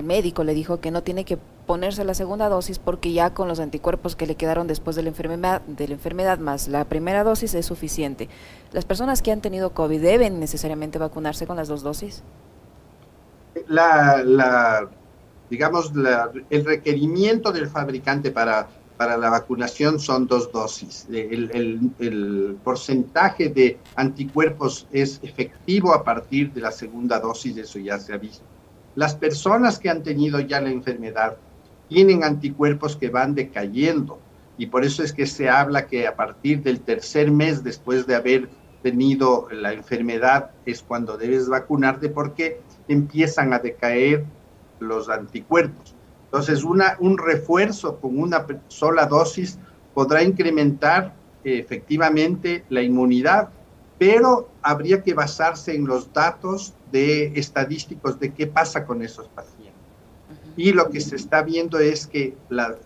médico 0.00 0.44
le 0.44 0.54
dijo 0.54 0.80
que 0.80 0.92
no 0.92 1.02
tiene 1.02 1.24
que 1.24 1.36
ponerse 1.66 2.04
la 2.04 2.14
segunda 2.14 2.48
dosis 2.48 2.78
porque 2.78 3.12
ya 3.12 3.34
con 3.34 3.48
los 3.48 3.58
anticuerpos 3.58 4.14
que 4.14 4.26
le 4.26 4.36
quedaron 4.36 4.68
después 4.68 4.94
de 4.94 5.02
la 5.02 5.08
enfermedad, 5.08 5.60
de 5.62 5.88
la 5.88 5.94
enfermedad 5.94 6.38
más 6.38 6.68
la 6.68 6.84
primera 6.84 7.24
dosis 7.24 7.52
es 7.54 7.66
suficiente. 7.66 8.28
¿Las 8.72 8.84
personas 8.84 9.20
que 9.20 9.32
han 9.32 9.40
tenido 9.40 9.74
COVID 9.74 10.00
deben 10.00 10.38
necesariamente 10.38 10.98
vacunarse 10.98 11.46
con 11.46 11.56
las 11.56 11.66
dos 11.66 11.82
dosis? 11.82 12.22
La, 13.66 14.22
la 14.24 14.88
digamos, 15.50 15.92
el 16.48 16.64
requerimiento 16.64 17.52
del 17.52 17.66
fabricante 17.66 18.30
para 18.30 18.68
para 19.00 19.16
la 19.16 19.30
vacunación 19.30 19.98
son 19.98 20.26
dos 20.26 20.52
dosis. 20.52 21.06
El, 21.10 22.58
porcentaje 22.62 23.48
de 23.48 23.78
anticuerpos 23.96 24.86
es 24.92 25.18
efectivo 25.22 25.94
a 25.94 26.04
partir 26.04 26.52
de 26.52 26.60
la 26.60 26.70
segunda 26.70 27.18
dosis, 27.18 27.56
eso 27.56 27.78
ya 27.78 27.98
se 27.98 28.12
ha 28.12 28.18
visto. 28.18 28.44
Las 28.96 29.14
personas 29.14 29.78
que 29.78 29.88
han 29.88 30.02
tenido 30.02 30.38
ya 30.40 30.60
la 30.60 30.68
enfermedad 30.68 31.38
tienen 31.88 32.24
anticuerpos 32.24 32.94
que 32.94 33.08
van 33.08 33.34
decayendo 33.34 34.18
y 34.58 34.66
por 34.66 34.84
eso 34.84 35.02
es 35.02 35.14
que 35.14 35.24
se 35.24 35.48
habla 35.48 35.86
que 35.86 36.06
a 36.06 36.14
partir 36.14 36.62
del 36.62 36.80
tercer 36.80 37.30
mes 37.30 37.64
después 37.64 38.06
de 38.06 38.16
haber 38.16 38.50
tenido 38.82 39.48
la 39.50 39.72
enfermedad 39.72 40.50
es 40.66 40.82
cuando 40.82 41.16
debes 41.16 41.48
vacunarte 41.48 42.10
porque 42.10 42.60
empiezan 42.86 43.54
a 43.54 43.60
decaer 43.60 44.26
los 44.78 45.08
anticuerpos. 45.08 45.94
Entonces, 46.30 46.62
una, 46.62 46.96
un 47.00 47.18
refuerzo 47.18 47.98
con 47.98 48.16
una 48.16 48.46
sola 48.68 49.06
dosis 49.06 49.58
podrá 49.94 50.22
incrementar 50.22 51.12
eh, 51.42 51.58
efectivamente 51.58 52.64
la 52.68 52.82
inmunidad, 52.82 53.48
pero 53.98 54.48
habría 54.62 55.02
que 55.02 55.12
basarse 55.12 55.74
en 55.74 55.88
los 55.88 56.12
datos 56.12 56.74
de 56.92 57.32
estadísticos 57.34 58.20
de 58.20 58.32
qué 58.32 58.46
pasa 58.46 58.86
con 58.86 59.02
esos 59.02 59.26
pacientes. 59.26 59.74
Y 60.56 60.72
lo 60.72 60.88
que 60.88 61.00
se 61.00 61.16
está 61.16 61.42
viendo 61.42 61.80
es 61.80 62.06
que 62.06 62.36
la, 62.48 62.76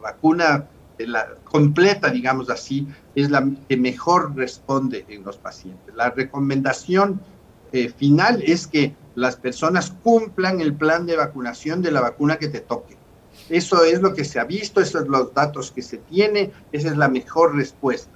vacuna 0.00 0.66
la 0.98 1.34
completa, 1.44 2.08
digamos 2.08 2.48
así, 2.48 2.88
es 3.14 3.30
la 3.30 3.46
que 3.68 3.76
mejor 3.76 4.34
responde 4.34 5.04
en 5.08 5.22
los 5.22 5.36
pacientes. 5.36 5.94
La 5.94 6.08
recomendación 6.10 7.20
eh, 7.72 7.90
final 7.90 8.42
es 8.42 8.66
que 8.66 8.94
las 9.14 9.36
personas 9.36 9.92
cumplan 10.02 10.60
el 10.60 10.74
plan 10.74 11.06
de 11.06 11.16
vacunación 11.16 11.82
de 11.82 11.90
la 11.92 12.00
vacuna 12.00 12.36
que 12.36 12.48
te 12.48 12.60
toque. 12.60 12.96
Eso 13.48 13.84
es 13.84 14.00
lo 14.00 14.14
que 14.14 14.24
se 14.24 14.40
ha 14.40 14.44
visto, 14.44 14.80
esos 14.80 15.02
son 15.02 15.10
los 15.10 15.34
datos 15.34 15.70
que 15.70 15.82
se 15.82 15.98
tiene, 15.98 16.52
esa 16.72 16.88
es 16.88 16.96
la 16.96 17.08
mejor 17.08 17.54
respuesta. 17.56 18.12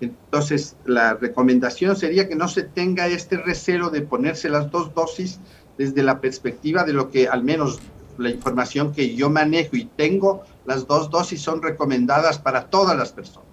Entonces, 0.00 0.76
la 0.84 1.14
recomendación 1.14 1.96
sería 1.96 2.28
que 2.28 2.36
no 2.36 2.48
se 2.48 2.62
tenga 2.62 3.06
este 3.06 3.38
recelo 3.38 3.90
de 3.90 4.02
ponerse 4.02 4.48
las 4.48 4.70
dos 4.70 4.94
dosis 4.94 5.40
desde 5.78 6.02
la 6.02 6.20
perspectiva 6.20 6.84
de 6.84 6.92
lo 6.92 7.10
que 7.10 7.28
al 7.28 7.42
menos 7.42 7.80
la 8.18 8.30
información 8.30 8.92
que 8.92 9.14
yo 9.14 9.30
manejo 9.30 9.76
y 9.76 9.84
tengo, 9.84 10.42
las 10.64 10.86
dos 10.86 11.10
dosis 11.10 11.40
son 11.40 11.62
recomendadas 11.62 12.38
para 12.38 12.66
todas 12.66 12.96
las 12.96 13.12
personas. 13.12 13.45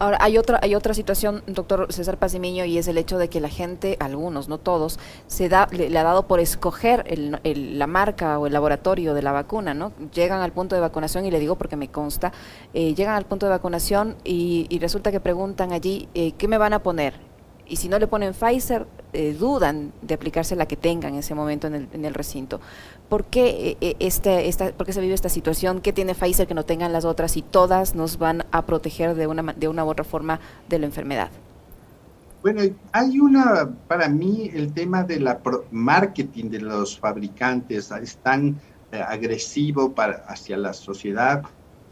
Ahora, 0.00 0.18
hay 0.20 0.38
otra, 0.38 0.60
hay 0.62 0.76
otra 0.76 0.94
situación, 0.94 1.42
doctor 1.48 1.92
César 1.92 2.18
Pazimiño, 2.18 2.64
y 2.64 2.78
es 2.78 2.86
el 2.86 2.98
hecho 2.98 3.18
de 3.18 3.28
que 3.28 3.40
la 3.40 3.48
gente, 3.48 3.96
algunos, 3.98 4.48
no 4.48 4.58
todos, 4.58 5.00
se 5.26 5.48
da, 5.48 5.66
le, 5.72 5.96
ha 5.98 6.04
dado 6.04 6.28
por 6.28 6.38
escoger 6.38 7.04
el, 7.08 7.78
la 7.78 7.86
marca 7.88 8.38
o 8.38 8.46
el 8.46 8.52
laboratorio 8.52 9.12
de 9.12 9.22
la 9.22 9.32
vacuna, 9.32 9.74
¿no? 9.74 9.92
Llegan 10.14 10.40
al 10.40 10.52
punto 10.52 10.76
de 10.76 10.80
vacunación, 10.80 11.24
y 11.24 11.32
le 11.32 11.40
digo 11.40 11.56
porque 11.56 11.74
me 11.74 11.88
consta, 11.88 12.32
eh, 12.74 12.94
llegan 12.94 13.16
al 13.16 13.24
punto 13.24 13.46
de 13.46 13.50
vacunación 13.50 14.14
y, 14.22 14.78
resulta 14.78 15.10
que 15.10 15.18
preguntan 15.18 15.72
allí, 15.72 16.08
eh, 16.14 16.30
¿qué 16.38 16.46
me 16.46 16.58
van 16.58 16.74
a 16.74 16.82
poner? 16.82 17.14
y 17.70 17.76
si 17.76 17.88
no 17.90 17.98
le 17.98 18.06
ponen 18.06 18.32
Pfizer, 18.32 18.86
eh, 19.12 19.36
dudan 19.38 19.92
de 20.00 20.14
aplicarse 20.14 20.56
la 20.56 20.66
que 20.66 20.76
tengan 20.76 21.12
en 21.12 21.18
ese 21.18 21.34
momento 21.34 21.66
en 21.66 21.74
el, 21.74 21.88
en 21.92 22.04
el 22.06 22.14
recinto. 22.14 22.60
¿Por 23.08 23.24
qué, 23.24 23.70
eh, 23.70 23.76
eh, 23.80 23.96
este, 24.00 24.48
esta, 24.48 24.72
¿Por 24.72 24.86
qué 24.86 24.92
se 24.92 25.00
vive 25.00 25.14
esta 25.14 25.28
situación? 25.28 25.80
¿Qué 25.80 25.92
tiene 25.92 26.14
Pfizer 26.14 26.46
que 26.46 26.54
no 26.54 26.64
tengan 26.64 26.92
las 26.92 27.04
otras 27.04 27.36
y 27.36 27.42
todas 27.42 27.94
nos 27.94 28.18
van 28.18 28.44
a 28.50 28.66
proteger 28.66 29.14
de 29.14 29.26
una, 29.26 29.54
de 29.54 29.68
una 29.68 29.84
u 29.84 29.88
otra 29.88 30.04
forma 30.04 30.40
de 30.68 30.78
la 30.78 30.86
enfermedad? 30.86 31.30
Bueno, 32.42 32.60
hay 32.92 33.18
una, 33.18 33.68
para 33.88 34.08
mí, 34.08 34.50
el 34.54 34.72
tema 34.72 35.02
de 35.02 35.20
la 35.20 35.40
marketing 35.70 36.50
de 36.50 36.60
los 36.60 36.98
fabricantes 36.98 37.90
es 37.90 38.16
tan 38.18 38.60
agresivo 38.92 39.92
para, 39.92 40.24
hacia 40.28 40.56
la 40.56 40.72
sociedad 40.72 41.42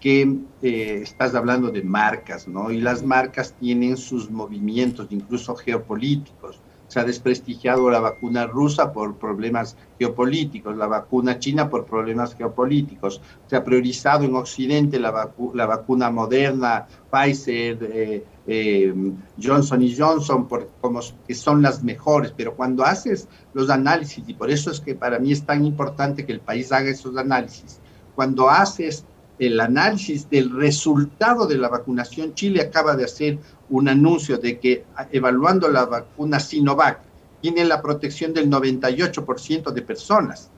que 0.00 0.38
eh, 0.62 1.00
estás 1.02 1.34
hablando 1.34 1.70
de 1.70 1.82
marcas, 1.82 2.46
¿no? 2.46 2.70
Y 2.70 2.80
las 2.80 3.02
marcas 3.02 3.54
tienen 3.58 3.96
sus 3.96 4.30
movimientos, 4.30 5.08
incluso 5.10 5.54
geopolíticos. 5.54 6.60
Se 6.88 7.00
ha 7.00 7.04
desprestigiado 7.04 7.90
la 7.90 8.00
vacuna 8.00 8.46
rusa 8.46 8.92
por 8.92 9.16
problemas 9.16 9.76
geopolíticos, 9.98 10.76
la 10.76 10.86
vacuna 10.86 11.38
china 11.38 11.68
por 11.68 11.84
problemas 11.84 12.34
geopolíticos. 12.36 13.20
Se 13.46 13.56
ha 13.56 13.64
priorizado 13.64 14.24
en 14.24 14.34
Occidente 14.34 14.98
la, 15.00 15.10
vacuna 15.10 16.10
moderna, 16.10 16.86
Pfizer, 17.10 17.78
eh, 17.82 18.24
eh, 18.46 18.94
Johnson 19.42 19.82
y 19.82 19.96
Johnson, 19.96 20.46
por, 20.46 20.70
como 20.80 21.00
que 21.26 21.34
son 21.34 21.62
las 21.62 21.82
mejores. 21.82 22.32
Pero 22.36 22.54
cuando 22.54 22.84
haces 22.84 23.28
los 23.52 23.68
análisis, 23.70 24.22
y 24.26 24.34
por 24.34 24.50
eso 24.50 24.70
es 24.70 24.80
que 24.80 24.94
para 24.94 25.18
mí 25.18 25.32
es 25.32 25.44
tan 25.44 25.64
importante 25.64 26.24
que 26.24 26.32
el 26.32 26.40
país 26.40 26.70
haga 26.70 26.90
esos 26.90 27.16
análisis, 27.16 27.80
cuando 28.14 28.48
haces 28.48 29.04
el 29.38 29.60
análisis 29.60 30.28
del 30.30 30.50
resultado 30.50 31.46
de 31.46 31.58
la 31.58 31.68
vacunación, 31.68 32.34
Chile 32.34 32.62
acaba 32.62 32.96
de 32.96 33.04
hacer 33.04 33.38
un 33.68 33.88
anuncio 33.88 34.38
de 34.38 34.58
que 34.58 34.84
evaluando 35.12 35.68
la 35.68 35.84
vacuna 35.84 36.40
Sinovac, 36.40 37.00
tiene 37.42 37.64
la 37.64 37.82
protección 37.82 38.32
del 38.32 38.50
98% 38.50 39.70
de 39.70 39.82
personas. 39.82 40.50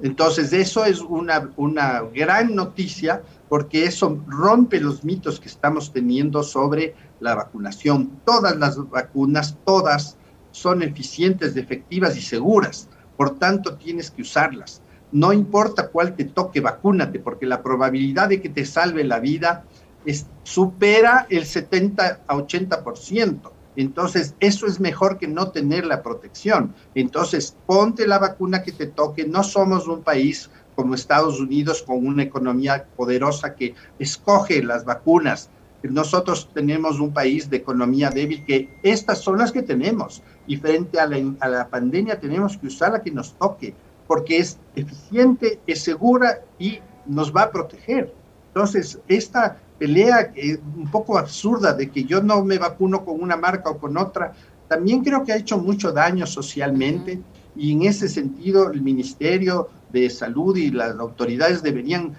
Entonces, 0.00 0.52
eso 0.52 0.84
es 0.84 1.00
una, 1.00 1.50
una 1.56 2.02
gran 2.14 2.54
noticia 2.54 3.22
porque 3.48 3.84
eso 3.84 4.22
rompe 4.28 4.80
los 4.80 5.02
mitos 5.02 5.40
que 5.40 5.48
estamos 5.48 5.92
teniendo 5.92 6.44
sobre 6.44 6.94
la 7.18 7.34
vacunación. 7.34 8.20
Todas 8.24 8.56
las 8.56 8.78
vacunas, 8.90 9.56
todas 9.64 10.16
son 10.52 10.82
eficientes, 10.82 11.56
efectivas 11.56 12.16
y 12.16 12.20
seguras. 12.20 12.88
Por 13.16 13.38
tanto, 13.38 13.74
tienes 13.74 14.12
que 14.12 14.22
usarlas 14.22 14.82
no 15.12 15.32
importa 15.32 15.88
cuál 15.88 16.14
te 16.14 16.24
toque, 16.24 16.60
vacúnate, 16.60 17.18
porque 17.18 17.46
la 17.46 17.62
probabilidad 17.62 18.28
de 18.28 18.40
que 18.40 18.48
te 18.48 18.64
salve 18.64 19.04
la 19.04 19.20
vida 19.20 19.64
es, 20.04 20.26
supera 20.42 21.26
el 21.30 21.46
70 21.46 22.20
a 22.26 22.36
80%. 22.36 23.50
Entonces, 23.76 24.34
eso 24.40 24.66
es 24.66 24.80
mejor 24.80 25.18
que 25.18 25.28
no 25.28 25.50
tener 25.50 25.86
la 25.86 26.02
protección. 26.02 26.74
Entonces, 26.94 27.56
ponte 27.66 28.06
la 28.08 28.18
vacuna 28.18 28.62
que 28.62 28.72
te 28.72 28.86
toque. 28.86 29.24
No 29.24 29.44
somos 29.44 29.86
un 29.86 30.02
país 30.02 30.50
como 30.74 30.94
Estados 30.94 31.40
Unidos 31.40 31.82
con 31.82 32.06
una 32.06 32.24
economía 32.24 32.86
poderosa 32.96 33.54
que 33.54 33.74
escoge 33.98 34.62
las 34.62 34.84
vacunas. 34.84 35.48
Nosotros 35.82 36.50
tenemos 36.52 36.98
un 36.98 37.12
país 37.12 37.48
de 37.50 37.58
economía 37.58 38.10
débil 38.10 38.44
que 38.44 38.68
estas 38.82 39.18
son 39.18 39.38
las 39.38 39.52
que 39.52 39.62
tenemos 39.62 40.22
y 40.46 40.56
frente 40.56 40.98
a 40.98 41.06
la, 41.06 41.16
a 41.38 41.48
la 41.48 41.68
pandemia 41.68 42.18
tenemos 42.18 42.56
que 42.58 42.66
usar 42.66 42.92
la 42.92 43.02
que 43.02 43.12
nos 43.12 43.34
toque 43.34 43.74
porque 44.08 44.38
es 44.38 44.58
eficiente, 44.74 45.60
es 45.68 45.82
segura 45.82 46.40
y 46.58 46.80
nos 47.06 47.34
va 47.34 47.42
a 47.42 47.52
proteger. 47.52 48.12
Entonces, 48.48 48.98
esta 49.06 49.60
pelea 49.78 50.32
un 50.76 50.90
poco 50.90 51.16
absurda 51.16 51.72
de 51.72 51.88
que 51.88 52.02
yo 52.02 52.20
no 52.20 52.44
me 52.44 52.58
vacuno 52.58 53.04
con 53.04 53.22
una 53.22 53.36
marca 53.36 53.70
o 53.70 53.78
con 53.78 53.96
otra, 53.96 54.32
también 54.66 55.04
creo 55.04 55.22
que 55.24 55.32
ha 55.32 55.36
hecho 55.36 55.58
mucho 55.58 55.92
daño 55.92 56.26
socialmente 56.26 57.20
y 57.54 57.72
en 57.72 57.82
ese 57.82 58.08
sentido 58.08 58.72
el 58.72 58.82
Ministerio 58.82 59.68
de 59.90 60.10
Salud 60.10 60.56
y 60.56 60.70
las 60.70 60.98
autoridades 60.98 61.62
deberían 61.62 62.14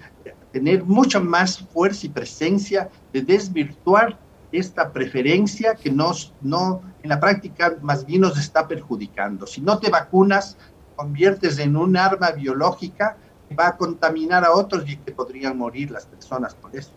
tener 0.52 0.84
mucha 0.84 1.20
más 1.20 1.58
fuerza 1.58 2.06
y 2.06 2.10
presencia 2.10 2.88
de 3.12 3.22
desvirtuar 3.22 4.18
esta 4.52 4.92
preferencia 4.92 5.74
que 5.74 5.90
nos, 5.90 6.34
no, 6.40 6.82
en 7.02 7.10
la 7.10 7.20
práctica 7.20 7.76
más 7.82 8.04
bien 8.04 8.22
nos 8.22 8.38
está 8.38 8.66
perjudicando. 8.66 9.46
Si 9.46 9.60
no 9.60 9.78
te 9.78 9.90
vacunas, 9.90 10.56
conviertes 11.00 11.58
en 11.58 11.78
un 11.78 11.96
arma 11.96 12.30
biológica 12.32 13.16
que 13.48 13.54
va 13.54 13.68
a 13.68 13.76
contaminar 13.78 14.44
a 14.44 14.52
otros 14.52 14.84
y 14.86 14.98
que 14.98 15.12
podrían 15.12 15.56
morir 15.56 15.90
las 15.90 16.04
personas 16.04 16.54
por 16.54 16.76
eso. 16.76 16.90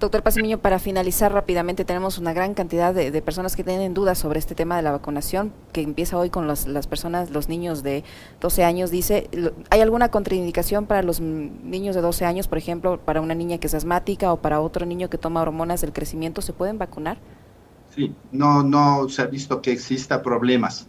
Doctor 0.00 0.22
Pasimiño, 0.22 0.58
para 0.58 0.78
finalizar 0.78 1.30
rápidamente, 1.30 1.84
tenemos 1.84 2.16
una 2.16 2.32
gran 2.32 2.54
cantidad 2.54 2.94
de, 2.94 3.20
personas 3.20 3.54
que 3.54 3.64
tienen 3.64 3.92
dudas 3.92 4.16
sobre 4.16 4.38
este 4.38 4.54
tema 4.54 4.76
de 4.76 4.82
la 4.82 4.92
vacunación, 4.92 5.52
que 5.72 5.82
empieza 5.82 6.16
hoy 6.16 6.30
con 6.30 6.46
las, 6.48 6.64
personas, 6.86 7.30
los 7.30 7.50
niños 7.50 7.82
de 7.82 8.02
12 8.40 8.64
años. 8.64 8.90
Dice, 8.90 9.28
¿hay 9.68 9.82
alguna 9.82 10.10
contraindicación 10.10 10.86
para 10.86 11.02
los 11.02 11.20
niños 11.20 11.94
de 11.94 12.00
12 12.00 12.24
años, 12.24 12.48
por 12.48 12.56
ejemplo, 12.56 12.98
para 12.98 13.20
una 13.20 13.34
niña 13.34 13.58
que 13.58 13.66
es 13.66 13.74
asmática 13.74 14.32
o 14.32 14.38
para 14.38 14.60
otro 14.60 14.86
niño 14.86 15.10
que 15.10 15.18
toma 15.18 15.42
hormonas 15.42 15.82
del 15.82 15.92
crecimiento? 15.92 16.40
¿Se 16.40 16.54
pueden 16.54 16.78
vacunar? 16.78 17.18
Sí, 17.94 18.14
no, 18.32 18.62
no 18.62 19.06
se 19.10 19.20
ha 19.20 19.26
visto 19.26 19.60
que 19.60 19.72
exista 19.72 20.22
problemas 20.22 20.88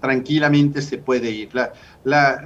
tranquilamente 0.00 0.82
se 0.82 0.98
puede 0.98 1.30
ir. 1.30 1.50
La, 2.04 2.44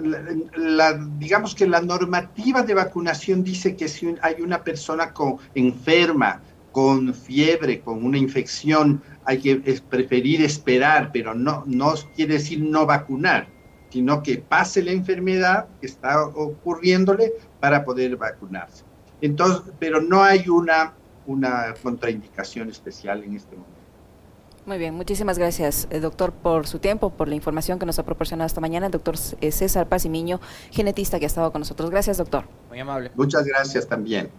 digamos 1.19 1.55
que 1.55 1.67
la 1.67 1.81
normativa 1.81 2.63
de 2.63 2.75
vacunación 2.75 3.45
dice 3.45 3.77
que 3.77 3.89
si 3.89 4.15
hay 4.23 4.41
una 4.41 4.63
persona 4.63 5.13
con, 5.13 5.39
enferma, 5.55 6.43
con 6.73 7.15
fiebre, 7.15 7.81
con 7.81 8.05
una 8.05 8.19
infección, 8.19 9.03
hay 9.25 9.39
que 9.39 9.57
preferir 9.89 10.43
esperar, 10.43 11.11
pero 11.13 11.35
no, 11.35 11.63
no 11.67 11.95
quiere 12.17 12.35
decir 12.35 12.61
no 12.61 12.85
vacunar, 12.85 13.47
sino 13.91 14.23
que 14.23 14.39
pase 14.39 14.83
la 14.83 14.91
enfermedad 14.91 15.69
que 15.81 15.87
está 15.87 16.27
ocurriéndole 16.27 17.33
para 17.61 17.85
poder 17.85 18.17
vacunarse. 18.17 18.85
Entonces, 19.21 19.73
pero 19.79 20.03
no 20.03 20.23
hay 20.23 20.49
una, 20.49 20.95
una 21.27 21.75
contraindicación 21.83 22.69
especial 22.69 23.23
en 23.23 23.37
este 23.37 23.55
momento. 23.55 23.74
Muy 24.67 24.79
bien, 24.79 24.95
muchísimas 24.95 25.39
gracias, 25.39 25.87
eh, 25.91 26.01
doctor, 26.01 26.33
por 26.33 26.67
su 26.67 26.79
tiempo, 26.79 27.11
por 27.11 27.29
la 27.29 27.35
información 27.35 27.79
que 27.79 27.85
nos 27.85 27.99
ha 27.99 28.03
proporcionado 28.05 28.47
esta 28.47 28.63
mañana. 28.63 28.87
El 28.87 28.93
doctor 28.93 29.17
eh, 29.43 29.53
César 29.53 29.89
Pazimiño, 29.89 30.41
genetista 30.71 31.19
que 31.19 31.27
ha 31.27 31.29
estado 31.29 31.53
con 31.53 31.61
nosotros. 31.61 31.91
Gracias, 31.91 32.17
doctor. 32.17 32.45
Muy 32.71 32.81
amable. 32.81 33.11
Muchas 33.15 33.45
gracias 33.45 33.87
también. 33.87 34.31